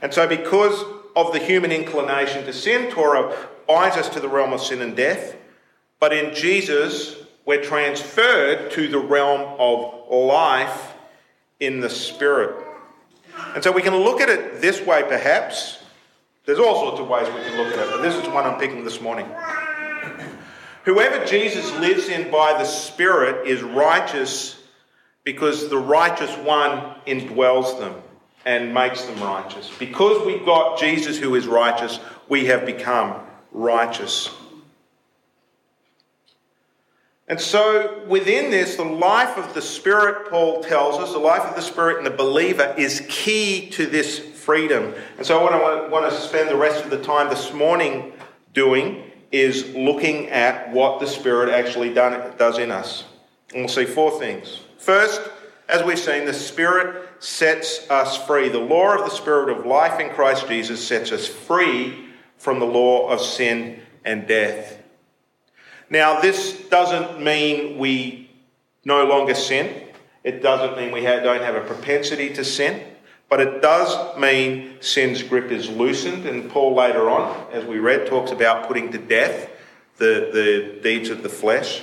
And 0.00 0.14
so, 0.14 0.28
because 0.28 0.80
of 1.16 1.32
the 1.32 1.40
human 1.40 1.72
inclination 1.72 2.44
to 2.44 2.52
sin, 2.52 2.88
Torah 2.92 3.36
binds 3.66 3.96
us 3.96 4.08
to 4.10 4.20
the 4.20 4.28
realm 4.28 4.52
of 4.52 4.60
sin 4.60 4.80
and 4.80 4.96
death. 4.96 5.34
But 5.98 6.12
in 6.12 6.32
Jesus, 6.36 7.23
we're 7.46 7.62
transferred 7.62 8.70
to 8.72 8.88
the 8.88 8.98
realm 8.98 9.56
of 9.58 10.10
life 10.10 10.94
in 11.60 11.80
the 11.80 11.90
Spirit. 11.90 12.64
And 13.54 13.62
so 13.62 13.72
we 13.72 13.82
can 13.82 13.94
look 13.96 14.20
at 14.20 14.28
it 14.28 14.60
this 14.60 14.80
way, 14.80 15.02
perhaps. 15.02 15.78
There's 16.46 16.58
all 16.58 16.80
sorts 16.80 17.00
of 17.00 17.08
ways 17.08 17.26
we 17.28 17.42
can 17.42 17.56
look 17.56 17.72
at 17.72 17.86
it, 17.86 17.90
but 17.90 18.02
this 18.02 18.14
is 18.14 18.28
one 18.28 18.44
I'm 18.44 18.58
picking 18.58 18.84
this 18.84 19.00
morning. 19.00 19.26
Whoever 20.84 21.24
Jesus 21.24 21.72
lives 21.78 22.08
in 22.08 22.30
by 22.30 22.58
the 22.58 22.64
Spirit 22.64 23.46
is 23.46 23.62
righteous 23.62 24.60
because 25.24 25.70
the 25.70 25.78
righteous 25.78 26.34
one 26.38 26.94
indwells 27.06 27.78
them 27.78 27.94
and 28.44 28.74
makes 28.74 29.02
them 29.04 29.22
righteous. 29.22 29.70
Because 29.78 30.24
we've 30.26 30.44
got 30.44 30.78
Jesus 30.78 31.18
who 31.18 31.34
is 31.34 31.46
righteous, 31.46 31.98
we 32.28 32.46
have 32.46 32.66
become 32.66 33.20
righteous. 33.52 34.28
And 37.26 37.40
so, 37.40 38.04
within 38.06 38.50
this, 38.50 38.76
the 38.76 38.84
life 38.84 39.38
of 39.38 39.54
the 39.54 39.62
Spirit, 39.62 40.28
Paul 40.30 40.62
tells 40.62 40.96
us, 40.98 41.12
the 41.12 41.18
life 41.18 41.40
of 41.42 41.56
the 41.56 41.62
Spirit 41.62 41.98
in 41.98 42.04
the 42.04 42.10
believer 42.10 42.74
is 42.76 43.04
key 43.08 43.70
to 43.70 43.86
this 43.86 44.18
freedom. 44.18 44.92
And 45.16 45.26
so, 45.26 45.42
what 45.42 45.54
I 45.54 45.88
want 45.88 46.10
to 46.10 46.14
spend 46.14 46.50
the 46.50 46.56
rest 46.56 46.84
of 46.84 46.90
the 46.90 47.02
time 47.02 47.30
this 47.30 47.50
morning 47.54 48.12
doing 48.52 49.10
is 49.32 49.74
looking 49.74 50.28
at 50.28 50.70
what 50.70 51.00
the 51.00 51.06
Spirit 51.06 51.48
actually 51.48 51.94
done, 51.94 52.36
does 52.36 52.58
in 52.58 52.70
us. 52.70 53.04
And 53.54 53.62
we'll 53.62 53.68
see 53.68 53.86
four 53.86 54.18
things. 54.20 54.60
First, 54.76 55.22
as 55.68 55.82
we've 55.82 55.98
seen, 55.98 56.26
the 56.26 56.34
Spirit 56.34 57.08
sets 57.20 57.88
us 57.90 58.18
free. 58.26 58.50
The 58.50 58.58
law 58.58 58.94
of 58.94 59.00
the 59.00 59.16
Spirit 59.16 59.48
of 59.48 59.64
life 59.64 59.98
in 59.98 60.10
Christ 60.10 60.46
Jesus 60.46 60.86
sets 60.86 61.10
us 61.10 61.26
free 61.26 62.10
from 62.36 62.60
the 62.60 62.66
law 62.66 63.08
of 63.08 63.20
sin 63.22 63.80
and 64.04 64.28
death. 64.28 64.83
Now, 65.90 66.20
this 66.20 66.68
doesn't 66.68 67.22
mean 67.22 67.78
we 67.78 68.30
no 68.84 69.04
longer 69.04 69.34
sin. 69.34 69.88
It 70.22 70.42
doesn't 70.42 70.76
mean 70.76 70.92
we 70.92 71.02
don't 71.02 71.42
have 71.42 71.54
a 71.54 71.60
propensity 71.60 72.32
to 72.34 72.44
sin. 72.44 72.82
But 73.28 73.40
it 73.40 73.62
does 73.62 74.16
mean 74.18 74.76
sin's 74.80 75.22
grip 75.22 75.50
is 75.50 75.68
loosened. 75.68 76.26
And 76.26 76.50
Paul 76.50 76.74
later 76.74 77.10
on, 77.10 77.52
as 77.52 77.64
we 77.64 77.78
read, 77.78 78.06
talks 78.06 78.30
about 78.30 78.68
putting 78.68 78.92
to 78.92 78.98
death 78.98 79.50
the, 79.98 80.30
the 80.32 80.80
deeds 80.82 81.10
of 81.10 81.22
the 81.22 81.28
flesh. 81.28 81.82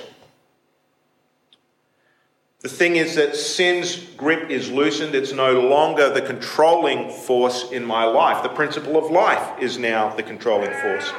The 2.60 2.68
thing 2.68 2.94
is 2.94 3.16
that 3.16 3.34
sin's 3.34 3.96
grip 3.96 4.48
is 4.48 4.70
loosened. 4.70 5.16
It's 5.16 5.32
no 5.32 5.60
longer 5.60 6.10
the 6.10 6.22
controlling 6.22 7.10
force 7.10 7.72
in 7.72 7.84
my 7.84 8.04
life. 8.04 8.44
The 8.44 8.50
principle 8.50 8.96
of 8.96 9.10
life 9.10 9.60
is 9.60 9.78
now 9.78 10.14
the 10.14 10.22
controlling 10.22 10.72
force. 10.80 11.12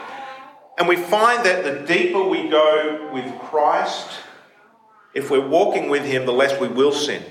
And 0.77 0.87
we 0.87 0.95
find 0.95 1.45
that 1.45 1.63
the 1.63 1.85
deeper 1.85 2.23
we 2.23 2.49
go 2.49 3.09
with 3.13 3.39
Christ, 3.39 4.09
if 5.13 5.29
we're 5.29 5.47
walking 5.47 5.89
with 5.89 6.03
Him, 6.03 6.25
the 6.25 6.33
less 6.33 6.59
we 6.59 6.67
will 6.67 6.91
sin. 6.91 7.23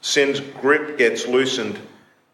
Sin's 0.00 0.40
grip 0.40 0.98
gets 0.98 1.26
loosened 1.26 1.78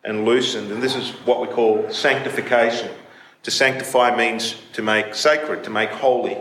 and 0.05 0.25
loosened. 0.25 0.71
And 0.71 0.83
this 0.83 0.95
is 0.95 1.11
what 1.27 1.41
we 1.41 1.49
call 1.49 1.91
sanctification. 1.91 2.91
To 3.43 3.51
sanctify 3.51 4.17
means 4.17 4.57
to 4.75 4.83
make 4.83 5.15
sacred, 5.15 5.65
to 5.65 5.71
make 5.71 5.91
holy. 5.91 6.39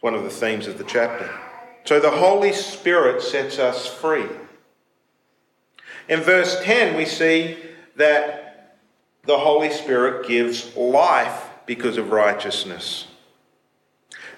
One 0.00 0.14
of 0.14 0.24
the 0.24 0.30
themes 0.30 0.66
of 0.66 0.78
the 0.78 0.84
chapter. 0.84 1.30
So 1.84 2.00
the 2.00 2.10
Holy 2.10 2.52
Spirit 2.52 3.22
sets 3.22 3.58
us 3.58 3.86
free. 3.86 4.26
In 6.08 6.20
verse 6.20 6.60
10, 6.62 6.96
we 6.96 7.04
see 7.04 7.58
that 7.96 8.78
the 9.24 9.38
Holy 9.38 9.70
Spirit 9.70 10.26
gives 10.26 10.74
life 10.76 11.50
because 11.66 11.96
of 11.96 12.10
righteousness. 12.10 13.06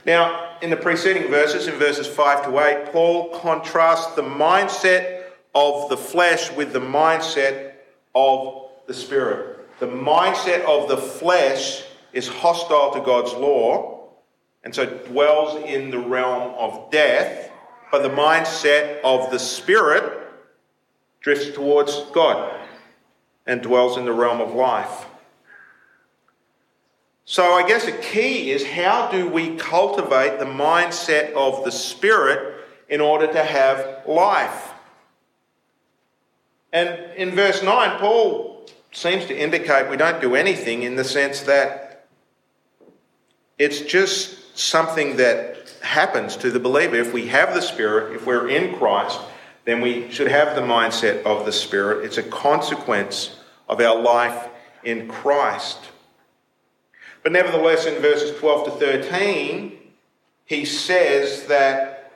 Now, 0.07 0.59
in 0.61 0.71
the 0.71 0.77
preceding 0.77 1.29
verses, 1.31 1.67
in 1.67 1.75
verses 1.75 2.07
5 2.07 2.47
to 2.47 2.59
8, 2.59 2.93
Paul 2.93 3.31
contrasts 3.39 4.15
the 4.15 4.23
mindset 4.23 5.25
of 5.55 5.89
the 5.89 5.97
flesh 5.97 6.53
with 6.53 6.73
the 6.73 6.81
mindset 6.81 7.73
of 8.15 8.69
the 8.87 8.95
Spirit. 8.95 9.79
The 9.81 9.87
mindset 9.87 10.65
of 10.65 10.89
the 10.89 10.97
flesh 10.97 11.85
is 12.13 12.29
hostile 12.29 12.93
to 12.93 13.01
God's 13.01 13.33
law 13.33 14.09
and 14.63 14.75
so 14.75 14.87
dwells 14.87 15.63
in 15.65 15.91
the 15.91 15.99
realm 15.99 16.55
of 16.59 16.91
death, 16.91 17.51
but 17.91 18.03
the 18.03 18.09
mindset 18.09 19.01
of 19.03 19.31
the 19.31 19.39
Spirit 19.39 20.21
drifts 21.21 21.55
towards 21.55 22.03
God 22.13 22.61
and 23.47 23.63
dwells 23.63 23.97
in 23.97 24.05
the 24.05 24.13
realm 24.13 24.41
of 24.41 24.55
life. 24.55 25.07
So, 27.27 27.55
I 27.55 27.67
guess 27.67 27.87
a 27.87 27.93
key 27.93 28.51
is 28.51 28.67
how 28.67 29.11
do 29.11 29.29
we 29.29 29.57
cultivate 29.57 30.39
the 30.39 30.45
mindset 30.45 31.33
of 31.33 31.65
the 31.65 31.73
Spirit 31.73 32.61
in 32.89 33.01
order 33.01 33.27
to 33.27 33.43
have 33.43 34.03
life? 34.07 34.73
And 36.71 36.89
in 37.17 37.31
verse 37.31 37.63
9, 37.63 37.99
Paul 37.99 38.69
seems 38.93 39.25
to 39.27 39.37
indicate 39.37 39.89
we 39.89 39.97
don't 39.97 40.21
do 40.21 40.35
anything 40.35 40.83
in 40.83 40.97
the 40.97 41.05
sense 41.05 41.41
that 41.43 42.07
it's 43.59 43.81
just 43.81 44.59
something 44.59 45.17
that 45.17 45.73
happens 45.81 46.37
to 46.37 46.51
the 46.51 46.61
believer. 46.61 46.97
If 46.97 47.15
we 47.15 47.29
have 47.29 47.55
the 47.55 47.63
Spirit, 47.63 48.15
if 48.15 48.27
we're 48.27 48.49
in 48.49 48.77
Christ, 48.77 49.19
then 49.65 49.81
we 49.81 50.11
should 50.11 50.29
have 50.29 50.55
the 50.55 50.63
mindset 50.63 51.23
of 51.23 51.47
the 51.47 51.53
Spirit. 51.53 52.05
It's 52.05 52.19
a 52.19 52.23
consequence 52.23 53.37
of 53.69 53.81
our 53.81 53.99
life 53.99 54.49
in 54.83 55.09
Christ. 55.09 55.79
But 57.25 57.33
nevertheless, 57.33 57.87
in 57.87 58.03
verses 58.03 58.39
12 58.39 58.65
to 58.67 58.71
13, 58.73 59.79
he 60.45 60.67
says 60.67 61.47
that 61.47 62.13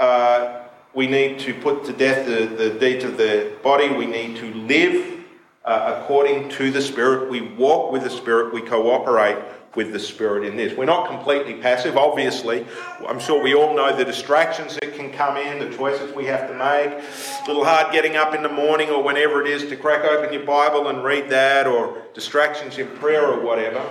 uh, 0.00 0.62
we 0.94 1.06
need 1.06 1.38
to 1.40 1.52
put 1.52 1.84
to 1.84 1.92
death 1.92 2.26
the, 2.26 2.46
the 2.46 2.70
deeds 2.70 3.04
of 3.04 3.18
the 3.18 3.52
body. 3.62 3.90
We 3.90 4.06
need 4.06 4.36
to 4.38 4.46
live 4.54 5.22
uh, 5.66 6.00
according 6.00 6.48
to 6.48 6.70
the 6.70 6.80
Spirit. 6.80 7.30
We 7.30 7.42
walk 7.42 7.92
with 7.92 8.04
the 8.04 8.10
Spirit. 8.10 8.54
We 8.54 8.62
cooperate 8.62 9.36
with 9.74 9.92
the 9.92 9.98
Spirit 9.98 10.44
in 10.46 10.56
this. 10.56 10.74
We're 10.76 10.86
not 10.86 11.08
completely 11.08 11.54
passive, 11.60 11.98
obviously. 11.98 12.66
I'm 13.06 13.20
sure 13.20 13.42
we 13.42 13.54
all 13.54 13.76
know 13.76 13.94
the 13.94 14.04
distractions 14.04 14.74
that 14.76 14.94
can 14.94 15.12
come 15.12 15.36
in, 15.36 15.58
the 15.58 15.76
choices 15.76 16.14
we 16.14 16.24
have 16.24 16.48
to 16.48 16.54
make. 16.54 17.04
A 17.04 17.46
little 17.46 17.66
hard 17.66 17.92
getting 17.92 18.16
up 18.16 18.34
in 18.34 18.42
the 18.42 18.48
morning 18.48 18.88
or 18.88 19.02
whenever 19.02 19.42
it 19.42 19.48
is 19.48 19.68
to 19.68 19.76
crack 19.76 20.04
open 20.04 20.32
your 20.32 20.46
Bible 20.46 20.88
and 20.88 21.04
read 21.04 21.28
that, 21.28 21.66
or 21.66 22.02
distractions 22.14 22.78
in 22.78 22.88
prayer 22.96 23.26
or 23.26 23.44
whatever. 23.44 23.86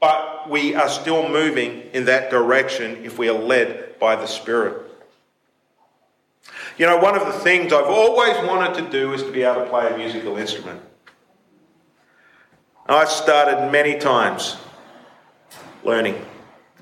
But 0.00 0.50
we 0.50 0.74
are 0.74 0.88
still 0.88 1.28
moving 1.28 1.82
in 1.92 2.04
that 2.06 2.30
direction 2.30 3.04
if 3.04 3.18
we 3.18 3.28
are 3.28 3.38
led 3.38 3.98
by 3.98 4.16
the 4.16 4.26
Spirit. 4.26 4.82
You 6.76 6.86
know, 6.86 6.98
one 6.98 7.16
of 7.16 7.26
the 7.26 7.32
things 7.32 7.72
I've 7.72 7.86
always 7.86 8.36
wanted 8.46 8.74
to 8.82 8.90
do 8.90 9.12
is 9.12 9.22
to 9.22 9.30
be 9.30 9.42
able 9.42 9.62
to 9.62 9.70
play 9.70 9.92
a 9.92 9.96
musical 9.96 10.36
instrument. 10.36 10.82
I've 12.86 13.08
started 13.08 13.70
many 13.70 13.98
times 13.98 14.56
learning 15.84 16.22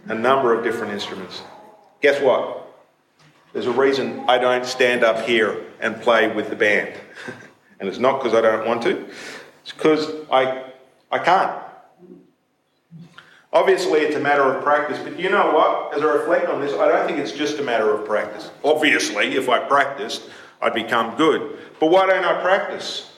a 0.07 0.14
number 0.14 0.54
of 0.54 0.64
different 0.64 0.92
instruments. 0.92 1.42
Guess 2.00 2.21
what? 2.23 2.66
There's 3.52 3.66
a 3.66 3.73
reason 3.73 4.25
I 4.28 4.38
don't 4.38 4.64
stand 4.64 5.04
up 5.04 5.26
here 5.26 5.64
and 5.81 6.00
play 6.00 6.35
with 6.35 6.49
the 6.49 6.57
band. 6.57 6.95
and 7.81 7.88
it's 7.88 7.99
not 7.99 8.19
because 8.19 8.35
I 8.37 8.40
don't 8.40 8.66
want 8.66 8.83
to, 8.83 9.07
it's 9.62 9.73
because 9.73 10.11
I, 10.31 10.71
I 11.11 11.19
can't. 11.19 11.52
Obviously, 13.52 14.00
it's 14.00 14.16
a 14.16 14.21
matter 14.21 14.42
of 14.42 14.62
practice, 14.62 14.99
but 14.99 15.18
you 15.18 15.28
know 15.28 15.52
what? 15.52 15.94
As 15.94 16.02
I 16.02 16.06
reflect 16.06 16.49
on 16.49 16.61
this, 16.62 16.73
I 16.73 16.88
don't 16.88 17.06
think 17.06 17.18
it's 17.18 17.32
just 17.32 17.59
a 17.59 17.62
matter 17.62 17.92
of 17.92 18.06
practice. 18.06 18.50
Obviously, 18.64 19.37
if 19.37 19.49
I 19.49 19.59
practiced, 19.59 20.23
I'd 20.62 20.73
become 20.73 21.16
good. 21.16 21.59
But 21.78 21.90
why 21.90 22.06
don't 22.06 22.25
I 22.25 22.40
practice? 22.40 23.11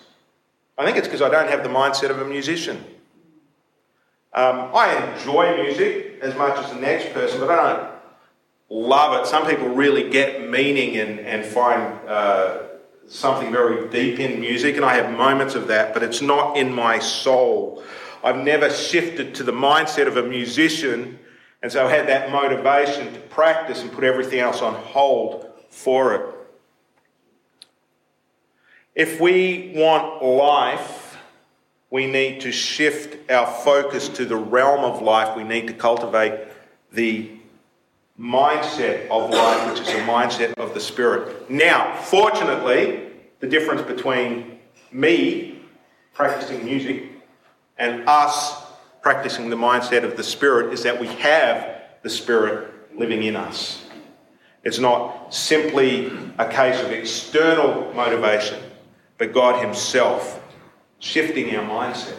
I 0.76 0.84
think 0.84 0.96
it's 0.96 1.06
because 1.06 1.22
I 1.22 1.28
don't 1.28 1.48
have 1.48 1.62
the 1.62 1.68
mindset 1.68 2.10
of 2.10 2.20
a 2.20 2.24
musician. 2.24 2.84
Um, 4.32 4.70
I 4.74 5.14
enjoy 5.14 5.62
music 5.62 6.18
as 6.20 6.34
much 6.34 6.58
as 6.58 6.68
the 6.70 6.80
next 6.80 7.12
person, 7.14 7.38
but 7.38 7.50
I 7.50 7.72
don't 7.72 7.90
love 8.68 9.20
it. 9.20 9.28
Some 9.28 9.46
people 9.46 9.68
really 9.68 10.10
get 10.10 10.50
meaning 10.50 10.96
and, 10.96 11.20
and 11.20 11.44
find 11.44 12.08
uh, 12.08 12.62
something 13.06 13.52
very 13.52 13.88
deep 13.88 14.18
in 14.18 14.40
music, 14.40 14.74
and 14.74 14.84
I 14.84 14.94
have 14.94 15.16
moments 15.16 15.54
of 15.54 15.68
that, 15.68 15.94
but 15.94 16.02
it's 16.02 16.20
not 16.20 16.56
in 16.56 16.72
my 16.72 16.98
soul. 16.98 17.84
I've 18.24 18.42
never 18.42 18.70
shifted 18.70 19.34
to 19.34 19.42
the 19.42 19.52
mindset 19.52 20.06
of 20.06 20.16
a 20.16 20.22
musician, 20.22 21.18
and 21.62 21.70
so 21.70 21.86
I 21.86 21.90
had 21.90 22.08
that 22.08 22.32
motivation 22.32 23.12
to 23.12 23.20
practice 23.20 23.82
and 23.82 23.92
put 23.92 24.02
everything 24.02 24.40
else 24.40 24.62
on 24.62 24.74
hold 24.74 25.52
for 25.68 26.14
it. 26.14 26.34
If 28.94 29.20
we 29.20 29.74
want 29.76 30.24
life, 30.24 31.18
we 31.90 32.06
need 32.06 32.40
to 32.40 32.50
shift 32.50 33.30
our 33.30 33.46
focus 33.46 34.08
to 34.08 34.24
the 34.24 34.36
realm 34.36 34.84
of 34.84 35.02
life. 35.02 35.36
We 35.36 35.44
need 35.44 35.66
to 35.66 35.74
cultivate 35.74 36.48
the 36.92 37.30
mindset 38.18 39.08
of 39.10 39.28
life, 39.28 39.70
which 39.70 39.80
is 39.80 39.88
a 39.88 39.98
mindset 40.06 40.54
of 40.54 40.72
the 40.72 40.80
Spirit. 40.80 41.50
Now, 41.50 41.94
fortunately, 42.00 43.10
the 43.40 43.46
difference 43.48 43.82
between 43.82 44.60
me 44.92 45.60
practicing 46.14 46.64
music 46.64 47.13
and 47.78 48.08
us 48.08 48.62
practicing 49.02 49.50
the 49.50 49.56
mindset 49.56 50.04
of 50.04 50.16
the 50.16 50.22
Spirit 50.22 50.72
is 50.72 50.82
that 50.84 50.98
we 50.98 51.06
have 51.06 51.82
the 52.02 52.10
Spirit 52.10 52.72
living 52.98 53.22
in 53.22 53.36
us. 53.36 53.84
It's 54.62 54.78
not 54.78 55.34
simply 55.34 56.10
a 56.38 56.48
case 56.48 56.80
of 56.82 56.90
external 56.90 57.92
motivation, 57.92 58.62
but 59.18 59.32
God 59.32 59.62
Himself 59.62 60.42
shifting 61.00 61.54
our 61.54 61.64
mindset 61.64 62.18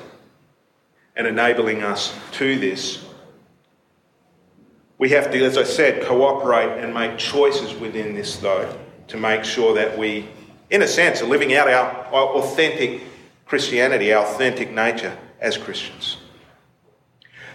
and 1.15 1.25
enabling 1.25 1.81
us 1.81 2.15
to 2.33 2.59
this. 2.59 3.03
We 4.97 5.09
have 5.09 5.31
to, 5.31 5.43
as 5.43 5.57
I 5.57 5.63
said, 5.63 6.05
cooperate 6.05 6.81
and 6.81 6.93
make 6.93 7.17
choices 7.17 7.73
within 7.73 8.13
this, 8.13 8.37
though, 8.37 8.77
to 9.07 9.17
make 9.17 9.43
sure 9.43 9.73
that 9.73 9.97
we, 9.97 10.27
in 10.69 10.83
a 10.83 10.87
sense, 10.87 11.21
are 11.21 11.25
living 11.25 11.55
out 11.55 11.67
our, 11.67 12.05
authentic 12.13 13.01
Christianity, 13.45 14.13
our 14.13 14.25
authentic 14.25 14.71
nature 14.71 15.17
as 15.39 15.57
Christians. 15.57 16.17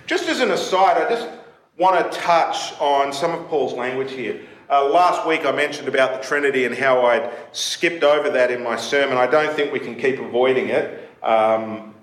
Just 0.07 0.29
as 0.29 0.41
an 0.41 0.51
aside, 0.51 0.97
I 0.97 1.09
just 1.09 1.29
want 1.79 2.13
to 2.13 2.19
touch 2.19 2.79
on 2.81 3.13
some 3.13 3.33
of 3.33 3.49
Paul's 3.49 3.73
language 3.73 4.13
here. 4.13 4.41
Uh, 4.69 4.89
last 4.89 5.27
week 5.27 5.45
I 5.45 5.53
mentioned 5.53 5.89
about 5.89 6.21
the 6.21 6.27
Trinity 6.29 6.65
and 6.65 6.75
how 6.75 7.05
I'd 7.07 7.31
skipped 7.53 8.05
over 8.05 8.31
that 8.31 8.51
in 8.51 8.63
my 8.63 8.77
sermon. 8.77 9.17
I 9.17 9.27
don't 9.27 9.55
think 9.55 9.73
we 9.73 9.81
can 9.81 9.97
keep 9.97 10.21
avoiding 10.21 10.69
it 10.69 11.09
um, 11.23 11.95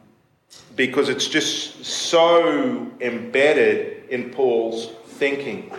because 0.75 1.09
it's 1.09 1.27
just 1.27 1.85
so 1.85 2.91
embedded 2.99 4.09
in 4.09 4.31
Paul's 4.31 4.87
thinking. 5.05 5.71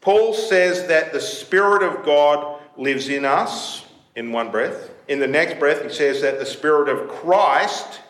Paul 0.00 0.34
says 0.34 0.86
that 0.88 1.12
the 1.12 1.20
Spirit 1.20 1.82
of 1.82 2.04
God 2.04 2.60
lives 2.76 3.08
in 3.08 3.24
us 3.24 3.84
in 4.14 4.32
one 4.32 4.50
breath. 4.50 4.90
In 5.08 5.20
the 5.20 5.26
next 5.26 5.58
breath, 5.58 5.82
he 5.82 5.88
says 5.88 6.20
that 6.22 6.38
the 6.38 6.46
Spirit 6.46 6.88
of 6.88 7.08
Christ 7.08 8.00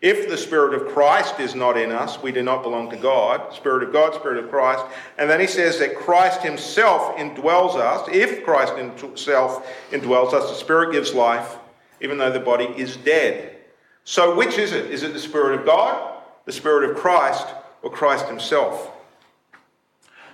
if 0.00 0.30
the 0.30 0.36
Spirit 0.36 0.72
of 0.72 0.88
Christ 0.88 1.40
is 1.40 1.54
not 1.54 1.76
in 1.76 1.92
us, 1.92 2.22
we 2.22 2.32
do 2.32 2.42
not 2.42 2.62
belong 2.62 2.88
to 2.90 2.96
God. 2.96 3.52
Spirit 3.52 3.82
of 3.82 3.92
God, 3.92 4.14
Spirit 4.14 4.42
of 4.42 4.50
Christ. 4.50 4.82
And 5.18 5.28
then 5.28 5.40
he 5.40 5.46
says 5.46 5.78
that 5.78 5.94
Christ 5.94 6.40
himself 6.40 7.16
indwells 7.16 7.76
us. 7.76 8.08
If 8.10 8.42
Christ 8.42 8.76
himself 8.76 9.66
indwells 9.90 10.32
us, 10.32 10.48
the 10.50 10.56
Spirit 10.56 10.92
gives 10.92 11.12
life, 11.12 11.58
even 12.00 12.16
though 12.16 12.32
the 12.32 12.40
body 12.40 12.64
is 12.64 12.96
dead. 12.96 13.58
So 14.04 14.34
which 14.34 14.56
is 14.56 14.72
it? 14.72 14.90
Is 14.90 15.02
it 15.02 15.12
the 15.12 15.20
Spirit 15.20 15.60
of 15.60 15.66
God, 15.66 16.22
the 16.46 16.52
Spirit 16.52 16.88
of 16.88 16.96
Christ, 16.96 17.46
or 17.82 17.90
Christ 17.90 18.26
himself? 18.26 18.90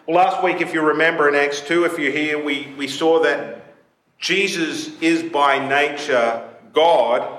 Well, 0.06 0.16
last 0.16 0.44
week, 0.44 0.60
if 0.60 0.72
you 0.72 0.80
remember 0.82 1.28
in 1.28 1.34
Acts 1.34 1.60
2, 1.62 1.86
if 1.86 1.98
you're 1.98 2.12
here, 2.12 2.42
we, 2.42 2.72
we 2.78 2.86
saw 2.86 3.20
that 3.24 3.74
Jesus 4.18 4.90
is 5.02 5.24
by 5.24 5.58
nature 5.58 6.48
God 6.72 7.35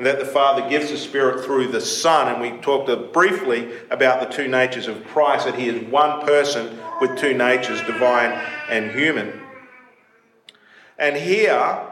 and 0.00 0.06
that 0.06 0.18
the 0.18 0.24
Father 0.24 0.66
gives 0.66 0.88
the 0.88 0.96
Spirit 0.96 1.44
through 1.44 1.68
the 1.68 1.80
Son. 1.80 2.32
And 2.32 2.40
we 2.40 2.58
talked 2.62 2.88
uh, 2.88 2.96
briefly 2.96 3.70
about 3.90 4.20
the 4.20 4.34
two 4.34 4.48
natures 4.48 4.88
of 4.88 5.04
Christ, 5.08 5.44
that 5.44 5.56
He 5.56 5.68
is 5.68 5.86
one 5.90 6.24
person 6.24 6.78
with 7.02 7.18
two 7.18 7.34
natures, 7.34 7.82
divine 7.82 8.30
and 8.70 8.92
human. 8.92 9.42
And 10.98 11.14
here 11.16 11.86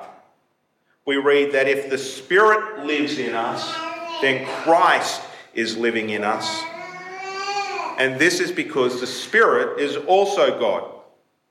we 1.05 1.19
read 1.19 1.53
that 1.53 1.69
if 1.69 1.91
the 1.91 1.99
Spirit 1.99 2.87
lives 2.87 3.19
in 3.19 3.35
us, 3.35 3.71
then 4.23 4.47
Christ 4.63 5.21
is 5.53 5.77
living 5.77 6.09
in 6.09 6.25
us. 6.25 6.63
And 7.99 8.19
this 8.19 8.41
is 8.41 8.51
because 8.51 9.03
the 9.03 9.07
Spirit 9.07 9.79
is 9.79 9.97
also 9.97 10.59
God. 10.59 10.91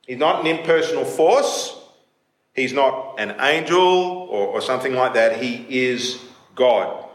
He's 0.08 0.18
not 0.18 0.40
an 0.42 0.48
impersonal 0.48 1.06
force. 1.06 1.80
He's 2.56 2.74
not 2.74 3.20
an 3.20 3.36
angel 3.40 3.78
or, 3.78 4.48
or 4.48 4.62
something 4.62 4.96
like 4.96 5.14
that. 5.14 5.40
He 5.40 5.64
is 5.70 6.24
God. 6.58 7.06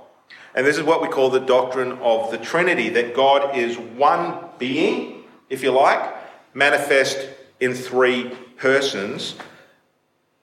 And 0.54 0.66
this 0.66 0.78
is 0.78 0.82
what 0.82 1.02
we 1.02 1.08
call 1.08 1.28
the 1.28 1.40
doctrine 1.40 1.92
of 2.00 2.30
the 2.30 2.38
Trinity 2.38 2.88
that 2.90 3.14
God 3.14 3.56
is 3.56 3.78
one 3.78 4.38
being, 4.58 5.24
if 5.50 5.62
you 5.62 5.70
like, 5.70 6.14
manifest 6.54 7.28
in 7.60 7.74
three 7.74 8.30
persons 8.56 9.34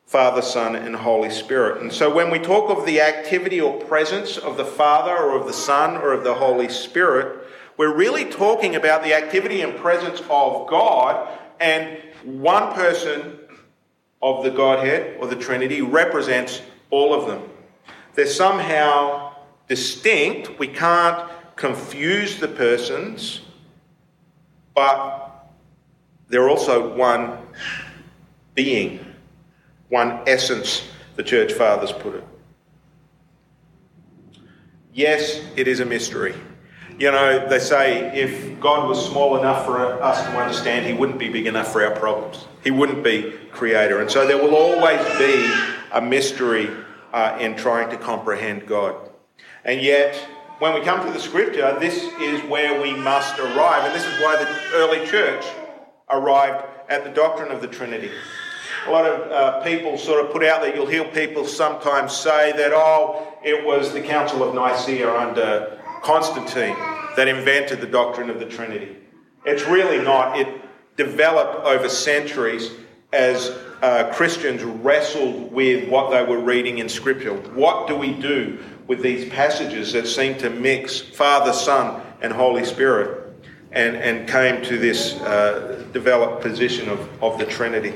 Father, 0.06 0.42
Son, 0.42 0.76
and 0.76 0.96
Holy 0.96 1.30
Spirit. 1.30 1.84
And 1.84 1.94
so 1.94 2.12
when 2.12 2.32
we 2.32 2.40
talk 2.40 2.76
of 2.76 2.84
the 2.88 3.00
activity 3.00 3.62
or 3.62 3.80
presence 3.80 4.40
of 4.40 4.58
the 4.58 4.66
Father 4.66 5.16
or 5.16 5.40
of 5.40 5.46
the 5.46 5.54
Son 5.54 5.98
or 5.98 6.14
of 6.14 6.24
the 6.24 6.34
Holy 6.34 6.68
Spirit, 6.68 7.46
we're 7.78 7.96
really 7.96 8.26
talking 8.26 8.76
about 8.76 9.04
the 9.04 9.14
activity 9.14 9.62
and 9.62 9.76
presence 9.78 10.20
of 10.22 10.68
God, 10.68 11.30
and 11.60 12.00
one 12.24 12.74
person 12.74 13.38
of 14.20 14.44
the 14.44 14.50
Godhead 14.50 15.18
or 15.20 15.28
the 15.28 15.36
Trinity 15.36 15.84
represents 15.84 16.64
all 16.90 17.14
of 17.14 17.28
them. 17.28 17.49
They're 18.20 18.28
somehow 18.28 19.32
distinct. 19.70 20.60
We 20.60 20.68
can't 20.68 21.32
confuse 21.56 22.38
the 22.38 22.50
persons, 22.50 23.40
but 24.76 25.48
they're 26.28 26.50
also 26.50 26.94
one 26.98 27.38
being, 28.56 29.06
one 29.88 30.20
essence, 30.28 30.86
the 31.16 31.24
church 31.24 31.54
fathers 31.54 31.94
put 31.94 32.16
it. 32.16 32.28
Yes, 34.94 35.40
it 35.56 35.70
is 35.70 35.80
a 35.80 35.86
mystery. 35.86 36.36
You 37.00 37.12
know, 37.12 37.48
they 37.48 37.60
say 37.60 38.14
if 38.14 38.60
God 38.60 38.90
was 38.90 39.10
small 39.10 39.38
enough 39.38 39.66
for 39.66 39.80
us 40.04 40.22
to 40.24 40.38
understand, 40.38 40.86
He 40.86 40.92
wouldn't 40.92 41.20
be 41.20 41.30
big 41.30 41.48
enough 41.48 41.72
for 41.72 41.86
our 41.86 41.96
problems. 41.96 42.48
He 42.66 42.72
wouldn't 42.72 43.02
be 43.02 43.32
creator. 43.54 44.02
And 44.02 44.12
so 44.12 44.28
there 44.28 44.36
will 44.36 44.56
always 44.56 45.00
be 45.18 45.50
a 45.94 46.02
mystery 46.02 46.70
uh, 47.14 47.38
in 47.40 47.56
trying 47.56 47.90
to 47.90 47.98
comprehend 47.98 48.68
God. 48.68 48.96
And 49.66 49.82
yet, 49.82 50.16
when 50.60 50.74
we 50.74 50.82
come 50.82 51.06
to 51.06 51.12
the 51.12 51.20
scripture, 51.20 51.78
this 51.80 52.04
is 52.20 52.42
where 52.50 52.82
we 52.82 52.94
must 52.94 53.40
arrive. 53.40 53.86
And 53.86 53.96
this 53.96 54.06
is 54.06 54.14
why 54.22 54.36
the 54.36 54.78
early 54.78 55.06
church 55.08 55.46
arrived 56.10 56.66
at 56.90 57.04
the 57.04 57.10
doctrine 57.10 57.52
of 57.52 57.62
the 57.62 57.68
Trinity. 57.68 58.12
A 58.88 58.92
lot 58.92 59.06
of 59.06 59.32
uh, 59.32 59.64
people 59.64 59.98
sort 59.98 60.26
of 60.26 60.32
put 60.32 60.44
out 60.44 60.62
there, 60.62 60.74
you'll 60.76 60.86
hear 60.86 61.06
people 61.06 61.46
sometimes 61.46 62.14
say 62.14 62.52
that, 62.54 62.72
oh, 62.74 63.38
it 63.44 63.66
was 63.66 63.94
the 63.94 64.02
Council 64.02 64.44
of 64.44 64.56
Nicaea 64.56 65.14
under 65.14 65.80
Constantine 66.02 66.76
that 67.16 67.28
invented 67.28 67.82
the 67.82 67.88
doctrine 67.88 68.30
of 68.30 68.40
the 68.40 68.46
Trinity. 68.46 68.96
It's 69.46 69.64
really 69.66 70.04
not. 70.04 70.38
It 70.40 70.48
developed 70.98 71.66
over 71.66 71.88
centuries 71.90 72.72
as 73.14 73.58
uh, 73.82 74.12
Christians 74.14 74.64
wrestled 74.64 75.52
with 75.52 75.90
what 75.90 76.12
they 76.12 76.24
were 76.24 76.40
reading 76.40 76.80
in 76.80 76.90
Scripture. 76.90 77.34
What 77.34 77.88
do 77.88 77.96
we 77.96 78.14
do 78.14 78.60
with 78.88 79.02
these 79.02 79.30
passages 79.30 79.94
that 79.94 80.08
seem 80.08 80.38
to 80.40 80.50
mix 80.50 81.00
Father, 81.00 81.54
Son, 81.54 82.02
and 82.22 82.34
Holy 82.34 82.66
Spirit? 82.66 83.26
And, 83.72 83.96
and 83.98 84.28
came 84.28 84.64
to 84.64 84.80
this 84.80 85.14
uh, 85.22 85.86
developed 85.94 86.42
position 86.42 86.90
of, 86.90 87.08
of 87.24 87.38
the 87.38 87.46
Trinity. 87.46 87.94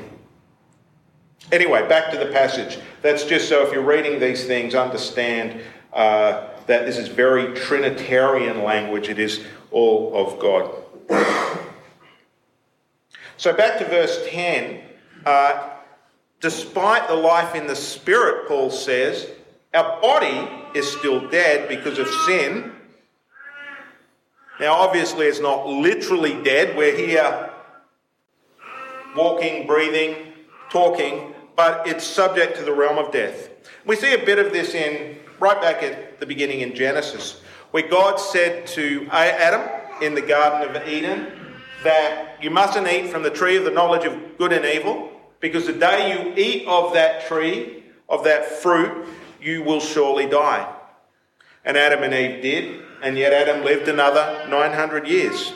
Anyway, 1.52 1.88
back 1.90 2.12
to 2.12 2.18
the 2.20 2.28
passage. 2.28 2.78
That's 3.02 3.24
just 3.24 3.50
so 3.50 3.66
if 3.66 3.74
you're 3.74 3.82
reading 3.82 4.20
these 4.20 4.46
things, 4.46 4.76
understand 4.76 5.62
uh, 5.92 6.50
that 6.68 6.86
this 6.86 7.00
is 7.00 7.08
very 7.08 7.56
Trinitarian 7.56 8.64
language. 8.64 9.10
It 9.10 9.18
is 9.18 9.44
all 9.72 10.14
of 10.16 10.40
God. 10.40 11.60
So 13.36 13.52
back 13.52 13.78
to 13.80 13.86
verse 13.86 14.26
10. 14.30 14.80
Uh, 15.26 15.73
despite 16.44 17.08
the 17.08 17.16
life 17.16 17.56
in 17.56 17.68
the 17.68 17.76
spirit, 17.76 18.50
Paul 18.50 18.70
says, 18.70 19.30
our 19.74 20.02
body 20.02 20.50
is 20.78 20.86
still 20.92 21.30
dead 21.30 21.70
because 21.70 21.98
of 21.98 22.08
sin. 22.26 22.74
Now, 24.60 24.74
obviously, 24.74 25.28
it's 25.28 25.40
not 25.40 25.66
literally 25.66 26.44
dead. 26.44 26.76
We're 26.76 26.98
here 26.98 27.50
walking, 29.16 29.66
breathing, 29.66 30.34
talking, 30.70 31.34
but 31.56 31.88
it's 31.88 32.04
subject 32.04 32.58
to 32.58 32.64
the 32.64 32.74
realm 32.74 32.98
of 32.98 33.14
death. 33.14 33.50
We 33.86 33.96
see 33.96 34.14
a 34.14 34.26
bit 34.26 34.38
of 34.38 34.52
this 34.52 34.74
in 34.74 35.20
right 35.40 35.62
back 35.62 35.82
at 35.82 36.20
the 36.20 36.26
beginning 36.26 36.60
in 36.60 36.76
Genesis, 36.76 37.42
where 37.72 37.88
God 37.88 38.20
said 38.20 38.68
to 38.68 39.08
Adam 39.12 39.62
in 40.02 40.14
the 40.14 40.22
Garden 40.22 40.76
of 40.76 40.88
Eden 40.90 41.32
that 41.86 42.38
you 42.42 42.50
mustn't 42.50 42.88
eat 42.88 43.10
from 43.10 43.24
the 43.24 43.30
tree 43.30 43.56
of 43.56 43.64
the 43.64 43.72
knowledge 43.72 44.04
of 44.04 44.38
good 44.38 44.52
and 44.52 44.66
evil. 44.66 45.10
Because 45.44 45.68
the 45.68 45.74
day 45.74 46.14
you 46.14 46.34
eat 46.42 46.66
of 46.70 46.94
that 46.94 47.28
tree, 47.28 47.84
of 48.08 48.24
that 48.24 48.46
fruit, 48.46 49.06
you 49.42 49.62
will 49.62 49.82
surely 49.82 50.26
die. 50.26 50.74
And 51.66 51.76
Adam 51.76 52.02
and 52.02 52.14
Eve 52.14 52.42
did, 52.42 52.82
and 53.04 53.18
yet 53.18 53.34
Adam 53.34 53.66
lived 53.66 53.90
another 53.90 54.48
900 54.48 55.06
years. 55.06 55.52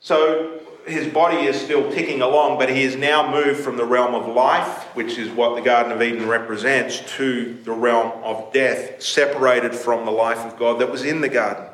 So 0.00 0.58
his 0.84 1.06
body 1.06 1.46
is 1.46 1.54
still 1.54 1.92
ticking 1.92 2.20
along, 2.20 2.58
but 2.58 2.68
he 2.68 2.82
has 2.82 2.96
now 2.96 3.30
moved 3.30 3.60
from 3.60 3.76
the 3.76 3.84
realm 3.84 4.16
of 4.16 4.26
life, 4.26 4.82
which 4.96 5.16
is 5.16 5.30
what 5.30 5.54
the 5.54 5.62
Garden 5.62 5.92
of 5.92 6.02
Eden 6.02 6.26
represents, 6.26 6.98
to 7.16 7.54
the 7.62 7.70
realm 7.70 8.10
of 8.24 8.52
death, 8.52 9.00
separated 9.00 9.72
from 9.72 10.04
the 10.04 10.10
life 10.10 10.38
of 10.38 10.58
God 10.58 10.80
that 10.80 10.90
was 10.90 11.04
in 11.04 11.20
the 11.20 11.28
garden. 11.28 11.66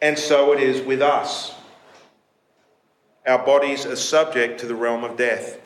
And 0.00 0.18
so 0.18 0.54
it 0.54 0.60
is 0.60 0.80
with 0.80 1.02
us. 1.02 1.54
Our 3.28 3.44
bodies 3.44 3.84
are 3.84 3.96
subject 3.96 4.60
to 4.60 4.66
the 4.66 4.74
realm 4.74 5.04
of 5.04 5.16
death. 5.16 5.60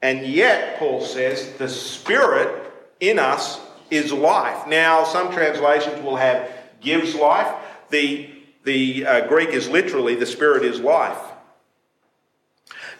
And 0.00 0.26
yet, 0.26 0.78
Paul 0.78 1.02
says, 1.02 1.52
the 1.58 1.68
spirit 1.68 2.72
in 3.00 3.18
us 3.18 3.60
is 3.90 4.12
life. 4.12 4.66
Now, 4.66 5.04
some 5.04 5.30
translations 5.32 6.02
will 6.02 6.16
have 6.16 6.50
gives 6.80 7.14
life. 7.14 7.54
The, 7.90 8.30
the 8.64 9.06
uh, 9.06 9.26
Greek 9.28 9.50
is 9.50 9.68
literally 9.68 10.14
the 10.14 10.26
spirit 10.26 10.64
is 10.64 10.80
life. 10.80 11.18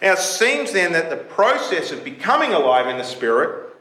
Now, 0.01 0.13
it 0.13 0.19
seems 0.19 0.71
then 0.71 0.93
that 0.93 1.09
the 1.09 1.17
process 1.17 1.91
of 1.91 2.03
becoming 2.03 2.53
alive 2.53 2.87
in 2.87 2.97
the 2.97 3.03
spirit 3.03 3.73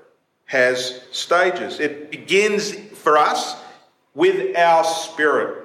has 0.46 1.02
stages. 1.10 1.80
It 1.80 2.10
begins 2.10 2.74
for 2.74 3.18
us 3.18 3.56
with 4.14 4.56
our 4.56 4.84
spirit. 4.84 5.64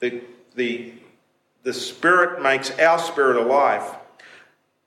The, 0.00 0.22
the, 0.54 0.92
the 1.62 1.72
spirit 1.72 2.42
makes 2.42 2.70
our 2.78 2.98
spirit 2.98 3.36
alive. 3.36 3.96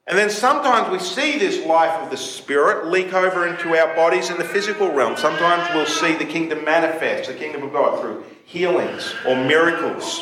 And 0.07 0.17
then 0.17 0.29
sometimes 0.29 0.91
we 0.91 0.99
see 0.99 1.39
this 1.39 1.65
life 1.65 1.91
of 2.03 2.11
the 2.11 2.17
Spirit 2.17 2.87
leak 2.87 3.11
over 3.11 3.47
into 3.47 3.75
our 3.75 3.95
bodies 3.95 4.29
in 4.29 4.37
the 4.37 4.43
physical 4.43 4.91
realm. 4.91 5.17
Sometimes 5.17 5.67
we'll 5.73 5.87
see 5.87 6.13
the 6.13 6.25
kingdom 6.25 6.63
manifest, 6.63 7.27
the 7.27 7.35
kingdom 7.35 7.63
of 7.63 7.73
God, 7.73 7.99
through 7.99 8.23
healings 8.45 9.15
or 9.27 9.35
miracles. 9.35 10.21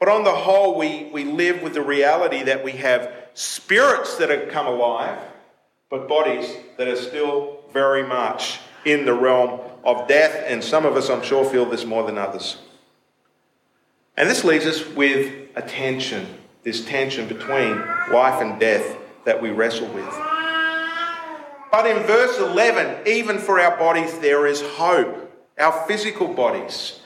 But 0.00 0.08
on 0.08 0.24
the 0.24 0.34
whole, 0.34 0.76
we, 0.76 1.08
we 1.12 1.24
live 1.24 1.62
with 1.62 1.74
the 1.74 1.82
reality 1.82 2.42
that 2.44 2.64
we 2.64 2.72
have 2.72 3.12
spirits 3.34 4.16
that 4.16 4.30
have 4.30 4.48
come 4.48 4.66
alive, 4.66 5.18
but 5.88 6.08
bodies 6.08 6.52
that 6.78 6.88
are 6.88 6.96
still 6.96 7.60
very 7.72 8.02
much 8.02 8.58
in 8.84 9.04
the 9.04 9.14
realm 9.14 9.60
of 9.84 10.08
death. 10.08 10.44
And 10.48 10.62
some 10.62 10.84
of 10.84 10.96
us, 10.96 11.10
I'm 11.10 11.22
sure, 11.22 11.44
feel 11.44 11.64
this 11.64 11.84
more 11.84 12.04
than 12.04 12.18
others. 12.18 12.56
And 14.18 14.28
this 14.28 14.42
leaves 14.42 14.66
us 14.66 14.84
with 14.84 15.32
a 15.54 15.62
tension 15.62 16.26
this 16.64 16.84
tension 16.84 17.26
between 17.26 17.78
life 18.12 18.42
and 18.42 18.60
death 18.60 18.98
that 19.24 19.40
we 19.40 19.50
wrestle 19.50 19.86
with. 19.88 20.12
But 21.70 21.86
in 21.86 22.02
verse 22.02 22.38
11, 22.38 23.06
even 23.06 23.38
for 23.38 23.58
our 23.58 23.78
bodies, 23.78 24.18
there 24.18 24.46
is 24.46 24.60
hope, 24.60 25.32
our 25.56 25.86
physical 25.86 26.28
bodies. 26.34 27.00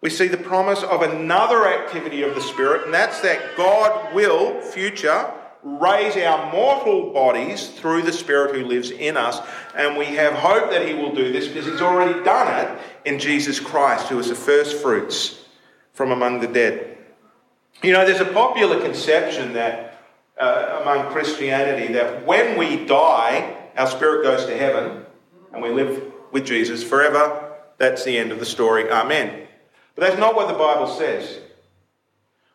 We 0.00 0.10
see 0.10 0.28
the 0.28 0.36
promise 0.36 0.84
of 0.84 1.02
another 1.02 1.66
activity 1.66 2.22
of 2.22 2.36
the 2.36 2.40
Spirit, 2.40 2.84
and 2.84 2.94
that's 2.94 3.20
that 3.22 3.56
God 3.56 4.14
will, 4.14 4.60
future, 4.60 5.28
raise 5.64 6.16
our 6.16 6.52
mortal 6.52 7.12
bodies 7.12 7.70
through 7.70 8.02
the 8.02 8.12
Spirit 8.12 8.54
who 8.54 8.64
lives 8.64 8.92
in 8.92 9.16
us. 9.16 9.40
And 9.74 9.96
we 9.96 10.04
have 10.04 10.34
hope 10.34 10.70
that 10.70 10.86
He 10.86 10.94
will 10.94 11.14
do 11.14 11.32
this 11.32 11.48
because 11.48 11.66
He's 11.66 11.80
already 11.80 12.22
done 12.22 12.64
it 12.64 12.78
in 13.04 13.18
Jesus 13.18 13.58
Christ, 13.58 14.06
who 14.06 14.20
is 14.20 14.28
the 14.28 14.36
first 14.36 14.76
fruits 14.76 15.37
from 15.98 16.12
among 16.12 16.38
the 16.38 16.46
dead. 16.46 16.96
You 17.82 17.92
know, 17.92 18.06
there's 18.06 18.20
a 18.20 18.32
popular 18.32 18.80
conception 18.80 19.54
that 19.54 20.00
uh, 20.40 20.78
among 20.80 21.12
Christianity 21.12 21.92
that 21.94 22.24
when 22.24 22.56
we 22.56 22.86
die, 22.86 23.56
our 23.76 23.88
spirit 23.88 24.22
goes 24.22 24.46
to 24.46 24.56
heaven 24.56 25.04
and 25.52 25.60
we 25.60 25.70
live 25.70 26.00
with 26.30 26.46
Jesus 26.46 26.84
forever. 26.84 27.52
That's 27.78 28.04
the 28.04 28.16
end 28.16 28.30
of 28.30 28.38
the 28.38 28.46
story. 28.46 28.88
Amen. 28.88 29.48
But 29.96 30.06
that's 30.06 30.20
not 30.20 30.36
what 30.36 30.46
the 30.46 30.54
Bible 30.54 30.86
says. 30.86 31.40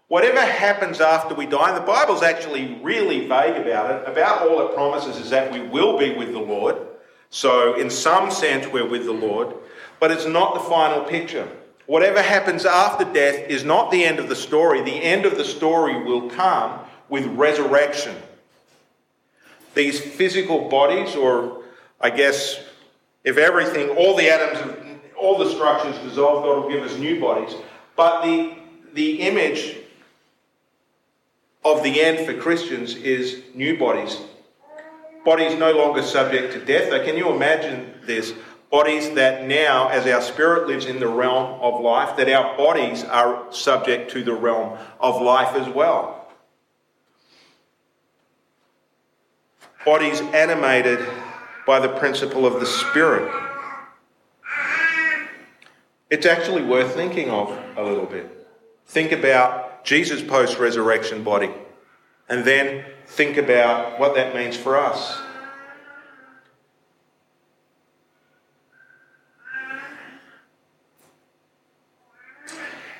Whatever 0.07 0.39
happens 0.39 1.01
after 1.01 1.35
we 1.35 1.45
die, 1.45 1.69
and 1.69 1.77
the 1.77 1.85
Bible's 1.85 2.23
actually 2.23 2.79
really 2.81 3.27
vague 3.27 3.57
about 3.57 3.91
it. 3.91 4.07
About 4.07 4.47
all 4.47 4.65
it 4.67 4.73
promises 4.73 5.17
is 5.17 5.31
that 5.31 5.51
we 5.51 5.59
will 5.59 5.97
be 5.97 6.13
with 6.13 6.31
the 6.31 6.39
Lord. 6.39 6.77
So, 7.29 7.73
in 7.73 7.89
some 7.89 8.31
sense, 8.31 8.67
we're 8.67 8.87
with 8.87 9.05
the 9.05 9.11
Lord, 9.11 9.53
but 9.99 10.11
it's 10.11 10.27
not 10.27 10.53
the 10.53 10.61
final 10.61 11.03
picture. 11.03 11.49
Whatever 11.85 12.21
happens 12.21 12.65
after 12.65 13.03
death 13.03 13.49
is 13.49 13.63
not 13.63 13.91
the 13.91 14.03
end 14.03 14.19
of 14.19 14.29
the 14.29 14.35
story. 14.35 14.81
The 14.81 15.03
end 15.03 15.25
of 15.25 15.37
the 15.37 15.43
story 15.43 16.01
will 16.03 16.29
come 16.29 16.79
with 17.09 17.25
resurrection. 17.25 18.15
These 19.75 19.99
physical 19.99 20.69
bodies, 20.69 21.15
or 21.15 21.63
I 21.99 22.09
guess 22.09 22.59
if 23.23 23.37
everything, 23.37 23.89
all 23.89 24.15
the 24.15 24.29
atoms, 24.29 24.77
all 25.17 25.37
the 25.37 25.49
structures 25.49 25.97
dissolve, 25.99 26.43
God 26.43 26.63
will 26.63 26.69
give 26.69 26.83
us 26.83 26.97
new 26.97 27.19
bodies. 27.19 27.55
But 27.95 28.23
the, 28.23 28.55
the 28.93 29.21
image 29.21 29.77
of 31.65 31.83
the 31.83 32.01
end 32.01 32.25
for 32.25 32.33
Christians 32.33 32.95
is 32.95 33.41
new 33.53 33.77
bodies. 33.77 34.19
Bodies 35.25 35.57
no 35.57 35.71
longer 35.71 36.01
subject 36.01 36.53
to 36.53 36.63
death. 36.63 36.89
Can 37.05 37.17
you 37.17 37.31
imagine 37.31 37.93
this? 38.03 38.33
Bodies 38.73 39.11
that 39.11 39.45
now, 39.45 39.87
as 39.89 40.07
our 40.07 40.19
spirit 40.19 40.65
lives 40.67 40.87
in 40.87 40.99
the 40.99 41.07
realm 41.07 41.61
of 41.61 41.79
life, 41.79 42.17
that 42.17 42.27
our 42.27 42.57
bodies 42.57 43.03
are 43.03 43.45
subject 43.53 44.09
to 44.09 44.23
the 44.23 44.33
realm 44.33 44.75
of 44.99 45.21
life 45.21 45.55
as 45.55 45.69
well. 45.69 46.27
Bodies 49.85 50.21
animated 50.21 51.07
by 51.67 51.79
the 51.79 51.87
principle 51.87 52.47
of 52.47 52.59
the 52.59 52.65
Spirit. 52.65 53.31
It's 56.09 56.25
actually 56.25 56.63
worth 56.63 56.95
thinking 56.95 57.29
of 57.29 57.55
a 57.77 57.83
little 57.83 58.07
bit. 58.07 58.47
Think 58.87 59.11
about 59.11 59.85
Jesus' 59.85 60.23
post 60.23 60.57
resurrection 60.57 61.23
body, 61.23 61.51
and 62.27 62.43
then 62.43 62.85
think 63.05 63.37
about 63.37 63.99
what 63.99 64.15
that 64.15 64.33
means 64.33 64.57
for 64.57 64.75
us. 64.75 65.21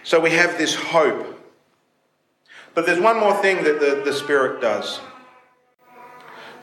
So 0.04 0.20
we 0.20 0.32
have 0.32 0.58
this 0.58 0.76
hope. 0.76 1.40
But 2.76 2.86
there's 2.86 3.00
one 3.00 3.20
more 3.20 3.36
thing 3.42 3.64
that 3.64 3.80
the, 3.80 4.02
the 4.04 4.14
Spirit 4.14 4.62
does. 4.62 5.00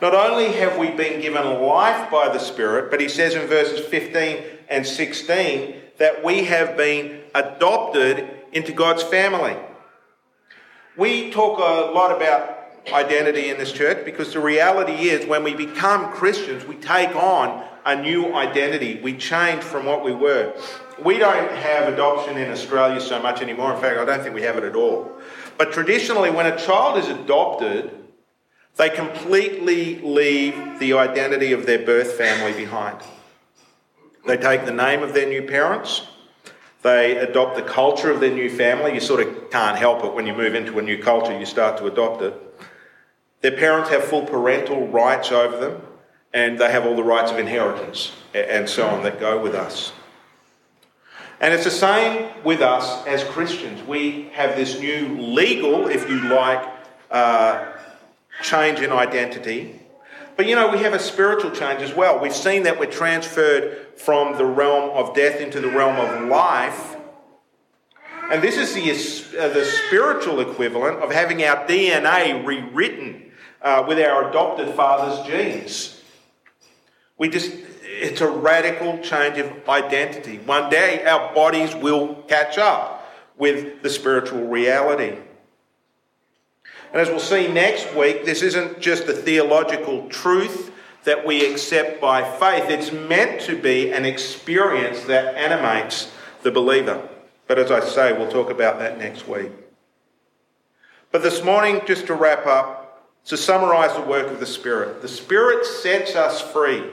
Not 0.01 0.13
only 0.13 0.51
have 0.53 0.77
we 0.77 0.89
been 0.89 1.21
given 1.21 1.61
life 1.61 2.09
by 2.11 2.29
the 2.29 2.39
Spirit, 2.39 2.89
but 2.89 2.99
he 2.99 3.07
says 3.07 3.35
in 3.35 3.47
verses 3.47 3.79
15 3.85 4.43
and 4.69 4.85
16 4.85 5.75
that 5.97 6.23
we 6.23 6.45
have 6.45 6.75
been 6.75 7.21
adopted 7.35 8.27
into 8.51 8.73
God's 8.73 9.03
family. 9.03 9.55
We 10.97 11.31
talk 11.31 11.59
a 11.59 11.91
lot 11.91 12.15
about 12.15 12.57
identity 12.91 13.49
in 13.49 13.57
this 13.57 13.71
church 13.71 14.03
because 14.03 14.33
the 14.33 14.39
reality 14.39 15.09
is 15.09 15.25
when 15.27 15.43
we 15.43 15.53
become 15.53 16.11
Christians, 16.11 16.65
we 16.65 16.75
take 16.75 17.15
on 17.15 17.65
a 17.85 18.01
new 18.01 18.33
identity. 18.35 18.99
We 19.01 19.17
change 19.17 19.63
from 19.63 19.85
what 19.85 20.03
we 20.03 20.13
were 20.13 20.53
we 21.03 21.17
don't 21.17 21.51
have 21.51 21.91
adoption 21.91 22.37
in 22.37 22.51
Australia 22.51 23.01
so 23.01 23.21
much 23.21 23.41
anymore. 23.41 23.73
In 23.73 23.81
fact, 23.81 23.97
I 23.97 24.05
don't 24.05 24.21
think 24.21 24.35
we 24.35 24.43
have 24.43 24.57
it 24.57 24.63
at 24.63 24.75
all. 24.75 25.11
But 25.57 25.71
traditionally, 25.71 26.29
when 26.29 26.45
a 26.45 26.57
child 26.57 26.97
is 26.97 27.07
adopted, 27.07 27.91
they 28.75 28.89
completely 28.89 29.99
leave 29.99 30.79
the 30.79 30.93
identity 30.93 31.51
of 31.51 31.65
their 31.65 31.85
birth 31.85 32.13
family 32.13 32.53
behind. 32.53 32.99
They 34.27 34.37
take 34.37 34.65
the 34.65 34.71
name 34.71 35.01
of 35.01 35.13
their 35.13 35.27
new 35.27 35.43
parents, 35.43 36.07
they 36.83 37.17
adopt 37.17 37.55
the 37.55 37.63
culture 37.63 38.09
of 38.09 38.19
their 38.19 38.33
new 38.33 38.49
family. 38.49 38.93
You 38.93 38.99
sort 38.99 39.19
of 39.21 39.51
can't 39.51 39.77
help 39.77 40.03
it 40.03 40.13
when 40.15 40.25
you 40.25 40.33
move 40.33 40.55
into 40.55 40.79
a 40.79 40.81
new 40.81 41.01
culture, 41.01 41.37
you 41.37 41.45
start 41.45 41.77
to 41.77 41.85
adopt 41.85 42.23
it. 42.23 42.33
Their 43.41 43.51
parents 43.51 43.89
have 43.89 44.03
full 44.03 44.23
parental 44.23 44.87
rights 44.87 45.31
over 45.31 45.57
them, 45.57 45.81
and 46.33 46.59
they 46.59 46.71
have 46.71 46.85
all 46.85 46.95
the 46.95 47.03
rights 47.03 47.31
of 47.31 47.39
inheritance 47.39 48.11
and 48.33 48.69
so 48.69 48.87
on 48.87 49.03
that 49.03 49.19
go 49.19 49.41
with 49.41 49.53
us. 49.53 49.91
And 51.41 51.53
it's 51.53 51.63
the 51.63 51.71
same 51.71 52.29
with 52.43 52.61
us 52.61 53.05
as 53.07 53.23
Christians. 53.23 53.81
We 53.87 54.29
have 54.33 54.55
this 54.55 54.79
new 54.79 55.17
legal, 55.19 55.87
if 55.87 56.07
you 56.07 56.21
like, 56.29 56.63
uh, 57.09 57.65
change 58.43 58.79
in 58.79 58.91
identity. 58.91 59.79
But 60.37 60.45
you 60.45 60.55
know, 60.55 60.69
we 60.69 60.77
have 60.79 60.93
a 60.93 60.99
spiritual 60.99 61.51
change 61.51 61.81
as 61.81 61.93
well. 61.93 62.19
We've 62.19 62.33
seen 62.33 62.63
that 62.63 62.79
we're 62.79 62.91
transferred 62.91 63.87
from 63.97 64.37
the 64.37 64.45
realm 64.45 64.91
of 64.91 65.15
death 65.15 65.41
into 65.41 65.59
the 65.59 65.69
realm 65.69 65.97
of 65.97 66.29
life. 66.29 66.95
And 68.31 68.41
this 68.41 68.57
is 68.57 68.73
the, 68.73 69.37
uh, 69.37 69.49
the 69.49 69.65
spiritual 69.65 70.39
equivalent 70.39 70.99
of 70.99 71.11
having 71.11 71.43
our 71.43 71.67
DNA 71.67 72.45
rewritten 72.45 73.31
uh, 73.61 73.83
with 73.87 73.99
our 73.99 74.29
adopted 74.29 74.73
father's 74.75 75.27
genes. 75.27 76.00
We 77.21 77.29
just 77.29 77.53
it's 77.83 78.19
a 78.21 78.27
radical 78.27 78.97
change 78.97 79.37
of 79.37 79.69
identity. 79.69 80.39
One 80.39 80.71
day 80.71 81.05
our 81.05 81.31
bodies 81.35 81.75
will 81.75 82.15
catch 82.27 82.57
up 82.57 83.13
with 83.37 83.83
the 83.83 83.91
spiritual 83.91 84.47
reality. 84.47 85.19
And 86.91 86.99
as 86.99 87.09
we'll 87.09 87.19
see 87.19 87.47
next 87.47 87.93
week, 87.93 88.25
this 88.25 88.41
isn't 88.41 88.79
just 88.79 89.03
a 89.03 89.13
theological 89.13 90.09
truth 90.09 90.71
that 91.03 91.23
we 91.23 91.45
accept 91.45 92.01
by 92.01 92.23
faith. 92.39 92.71
It's 92.71 92.91
meant 92.91 93.39
to 93.41 93.55
be 93.55 93.91
an 93.91 94.03
experience 94.03 95.01
that 95.01 95.35
animates 95.35 96.11
the 96.41 96.49
believer. 96.49 97.07
But 97.45 97.59
as 97.59 97.69
I 97.69 97.81
say, 97.81 98.13
we'll 98.13 98.31
talk 98.31 98.49
about 98.49 98.79
that 98.79 98.97
next 98.97 99.27
week. 99.27 99.51
But 101.11 101.21
this 101.21 101.43
morning, 101.43 101.81
just 101.85 102.07
to 102.07 102.15
wrap 102.15 102.47
up, 102.47 102.81
to 103.25 103.37
summarize 103.37 103.95
the 103.95 104.01
work 104.01 104.31
of 104.31 104.39
the 104.39 104.47
Spirit, 104.47 105.03
the 105.03 105.07
Spirit 105.07 105.67
sets 105.67 106.15
us 106.15 106.41
free, 106.41 106.83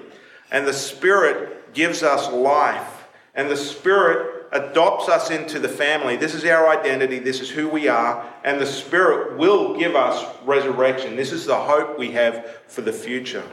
and 0.50 0.66
the 0.66 0.72
Spirit 0.72 1.74
gives 1.74 2.02
us 2.02 2.30
life, 2.32 3.06
and 3.34 3.50
the 3.50 3.56
Spirit 3.56 4.46
adopts 4.52 5.08
us 5.08 5.30
into 5.30 5.58
the 5.58 5.68
family. 5.68 6.16
This 6.16 6.34
is 6.34 6.44
our 6.44 6.68
identity, 6.68 7.18
this 7.18 7.40
is 7.40 7.50
who 7.50 7.68
we 7.68 7.88
are, 7.88 8.26
and 8.44 8.60
the 8.60 8.66
Spirit 8.66 9.38
will 9.38 9.76
give 9.78 9.94
us 9.94 10.24
resurrection. 10.44 11.16
This 11.16 11.32
is 11.32 11.44
the 11.46 11.56
hope 11.56 11.98
we 11.98 12.12
have 12.12 12.60
for 12.66 12.80
the 12.80 12.92
future. 12.92 13.44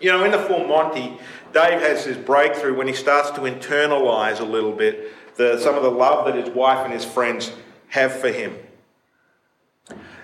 You 0.00 0.12
know, 0.12 0.24
in 0.24 0.30
the 0.30 0.38
full 0.38 0.66
Monty, 0.66 1.18
Dave 1.52 1.80
has 1.80 2.04
his 2.04 2.16
breakthrough 2.16 2.76
when 2.76 2.86
he 2.86 2.94
starts 2.94 3.30
to 3.32 3.40
internalize 3.40 4.40
a 4.40 4.44
little 4.44 4.72
bit 4.72 5.12
the, 5.36 5.58
some 5.58 5.74
of 5.74 5.82
the 5.82 5.90
love 5.90 6.26
that 6.26 6.34
his 6.34 6.54
wife 6.54 6.84
and 6.84 6.92
his 6.92 7.04
friends 7.04 7.52
have 7.88 8.12
for 8.12 8.30
him. 8.30 8.56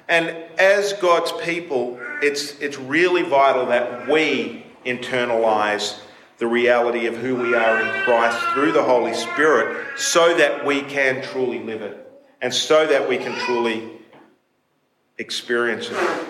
And 0.08 0.28
as 0.58 0.92
God's 0.94 1.32
people, 1.32 1.98
it's, 2.22 2.58
it's 2.60 2.78
really 2.78 3.22
vital 3.22 3.66
that 3.66 4.08
we 4.08 4.63
internalize 4.84 5.98
the 6.38 6.46
reality 6.46 7.06
of 7.06 7.16
who 7.16 7.36
we 7.36 7.54
are 7.54 7.80
in 7.80 8.02
Christ 8.02 8.38
through 8.52 8.72
the 8.72 8.82
Holy 8.82 9.14
Spirit 9.14 9.98
so 9.98 10.36
that 10.36 10.64
we 10.66 10.82
can 10.82 11.22
truly 11.22 11.60
live 11.60 11.82
it 11.82 12.00
and 12.40 12.52
so 12.52 12.86
that 12.86 13.08
we 13.08 13.16
can 13.16 13.32
truly 13.40 13.90
experience 15.18 15.88
it. 15.90 16.26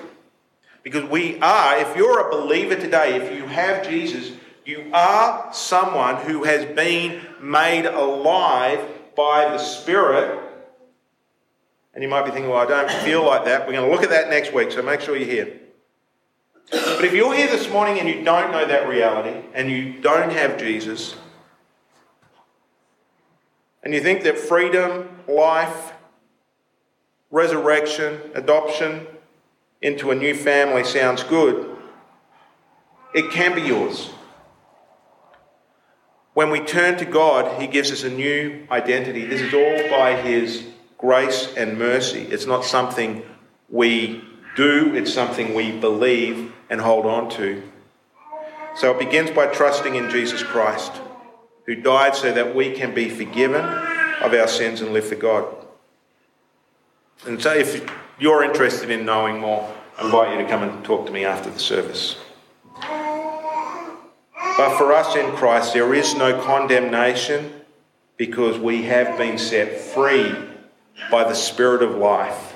Because 0.83 1.05
we 1.05 1.39
are, 1.41 1.79
if 1.79 1.97
you're 1.97 2.29
a 2.29 2.31
believer 2.31 2.77
today, 2.77 3.17
if 3.17 3.35
you 3.35 3.47
have 3.47 3.89
Jesus, 3.89 4.33
you 4.67 4.91
are 4.93 5.53
someone 5.53 6.17
who 6.17 6.45
has 6.45 6.65
been 6.77 7.27
made 7.41 7.87
alive 7.87 8.87
by 9.17 9.49
the 9.49 9.59
Spirit 9.59 10.41
and 11.95 12.03
you 12.03 12.09
might 12.09 12.25
be 12.25 12.33
thinking, 12.33 12.51
well, 12.51 12.61
I 12.61 12.67
don't 12.67 12.91
feel 13.05 13.25
like 13.25 13.45
that. 13.45 13.67
We're 13.67 13.75
going 13.75 13.89
to 13.89 13.95
look 13.95 14.03
at 14.03 14.11
that 14.11 14.29
next 14.29 14.53
week, 14.53 14.73
so 14.73 14.83
make 14.83 15.01
sure 15.01 15.17
you're 15.17 15.29
here. 15.29 15.61
But 16.71 17.05
if 17.05 17.13
you're 17.13 17.35
here 17.35 17.49
this 17.49 17.69
morning 17.69 17.99
and 17.99 18.09
you 18.09 18.25
don't 18.25 18.51
know 18.51 18.67
that 18.67 18.89
reality 18.89 19.47
and 19.55 19.71
you 19.71 20.01
don't 20.01 20.31
have 20.31 20.59
Jesus, 20.59 21.15
and 23.83 23.93
you 23.93 24.01
think 24.01 24.23
that 24.23 24.39
freedom, 24.39 25.09
life, 25.29 25.93
resurrection, 27.31 28.19
adoption 28.35 29.07
into 29.83 30.11
a 30.11 30.15
new 30.15 30.35
family 30.35 30.85
sounds 30.85 31.23
good, 31.23 31.77
it 33.15 33.31
can 33.31 33.55
be 33.55 33.63
yours. 33.63 34.11
When 36.33 36.51
we 36.51 36.61
turn 36.61 36.99
to 36.99 37.05
God, 37.05 37.61
He 37.61 37.69
gives 37.69 37.93
us 37.93 38.03
a 38.03 38.11
new 38.11 38.67
identity. 38.71 39.25
This 39.25 39.41
is 39.41 39.55
all 39.55 39.91
by 39.91 40.17
His 40.17 40.67
grace 40.99 41.53
and 41.57 41.79
mercy. 41.79 42.23
It's 42.23 42.47
not 42.47 42.65
something 42.65 43.23
we 43.69 44.25
do, 44.55 44.95
it's 44.95 45.13
something 45.13 45.55
we 45.55 45.73
believe 45.73 46.53
and 46.71 46.81
hold 46.81 47.07
on 47.07 47.31
to. 47.31 47.63
So 48.77 48.91
it 48.91 48.99
begins 48.99 49.31
by 49.31 49.47
trusting 49.47 49.95
in 49.95 50.11
Jesus 50.11 50.43
Christ, 50.43 50.93
who 51.67 51.77
died 51.77 52.17
so 52.17 52.33
that 52.33 52.55
we 52.55 52.73
can 52.73 52.95
be 52.95 53.09
forgiven 53.09 53.65
of 53.65 54.35
our 54.35 54.49
sins 54.49 54.81
and 54.81 54.93
live 54.93 55.07
for 55.07 55.15
God. 55.15 55.47
And 57.27 57.41
so 57.41 57.55
if 57.55 57.89
you're 58.19 58.43
interested 58.43 58.91
in 58.91 59.05
knowing 59.05 59.41
more, 59.41 59.73
I 59.99 60.05
invite 60.05 60.33
you 60.33 60.45
to 60.45 60.51
come 60.51 60.63
and 60.63 60.85
talk 60.85 61.07
to 61.07 61.13
me 61.13 61.25
after 61.25 61.51
the 61.51 61.59
service. 61.59 62.17
But 64.57 64.77
for 64.77 64.93
us 64.93 65.17
in 65.17 65.31
Christ, 65.33 65.73
there 65.73 65.95
is 65.95 66.15
no 66.15 66.41
condemnation 66.43 67.53
because 68.17 68.59
we 68.59 68.83
have 68.85 69.19
been 69.19 69.39
set 69.39 69.81
free 69.81 70.35
by 71.11 71.25
the 71.25 71.35
Spirit 71.35 71.83
of 71.83 71.97
life. 71.97 72.54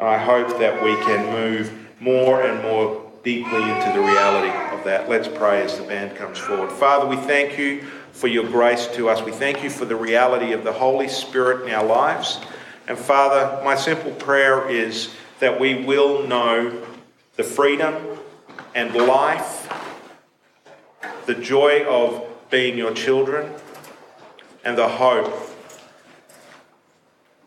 And 0.00 0.08
I 0.08 0.16
hope 0.16 0.58
that 0.58 0.82
we 0.82 0.94
can 1.04 1.30
move 1.30 1.70
more 2.00 2.40
and 2.42 2.62
more 2.62 3.06
deeply 3.22 3.62
into 3.62 3.92
the 3.92 4.00
reality 4.00 4.48
of 4.74 4.82
that. 4.84 5.10
Let's 5.10 5.28
pray 5.28 5.62
as 5.62 5.76
the 5.76 5.84
band 5.84 6.16
comes 6.16 6.38
forward. 6.38 6.72
Father, 6.72 7.06
we 7.06 7.16
thank 7.16 7.58
you 7.58 7.82
for 8.12 8.26
your 8.26 8.44
grace 8.44 8.86
to 8.94 9.10
us. 9.10 9.22
We 9.22 9.30
thank 9.30 9.62
you 9.62 9.68
for 9.68 9.84
the 9.84 9.96
reality 9.96 10.52
of 10.52 10.64
the 10.64 10.72
Holy 10.72 11.06
Spirit 11.06 11.68
in 11.68 11.74
our 11.74 11.84
lives. 11.84 12.40
And 12.88 12.96
Father, 12.98 13.62
my 13.62 13.74
simple 13.74 14.12
prayer 14.12 14.66
is 14.70 15.14
that 15.38 15.60
we 15.60 15.84
will 15.84 16.26
know 16.26 16.82
the 17.36 17.44
freedom 17.44 17.94
and 18.74 18.94
life, 18.94 19.70
the 21.26 21.34
joy 21.34 21.84
of 21.84 22.26
being 22.48 22.78
your 22.78 22.94
children, 22.94 23.52
and 24.64 24.78
the 24.78 24.88
hope 24.88 25.30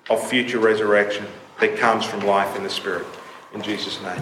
of 0.08 0.30
future 0.30 0.60
resurrection 0.60 1.26
that 1.68 1.78
comes 1.78 2.04
from 2.04 2.20
life 2.22 2.58
in 2.58 2.64
the 2.64 2.70
Spirit. 2.70 3.06
In 3.54 3.62
Jesus' 3.62 4.02
name. 4.02 4.22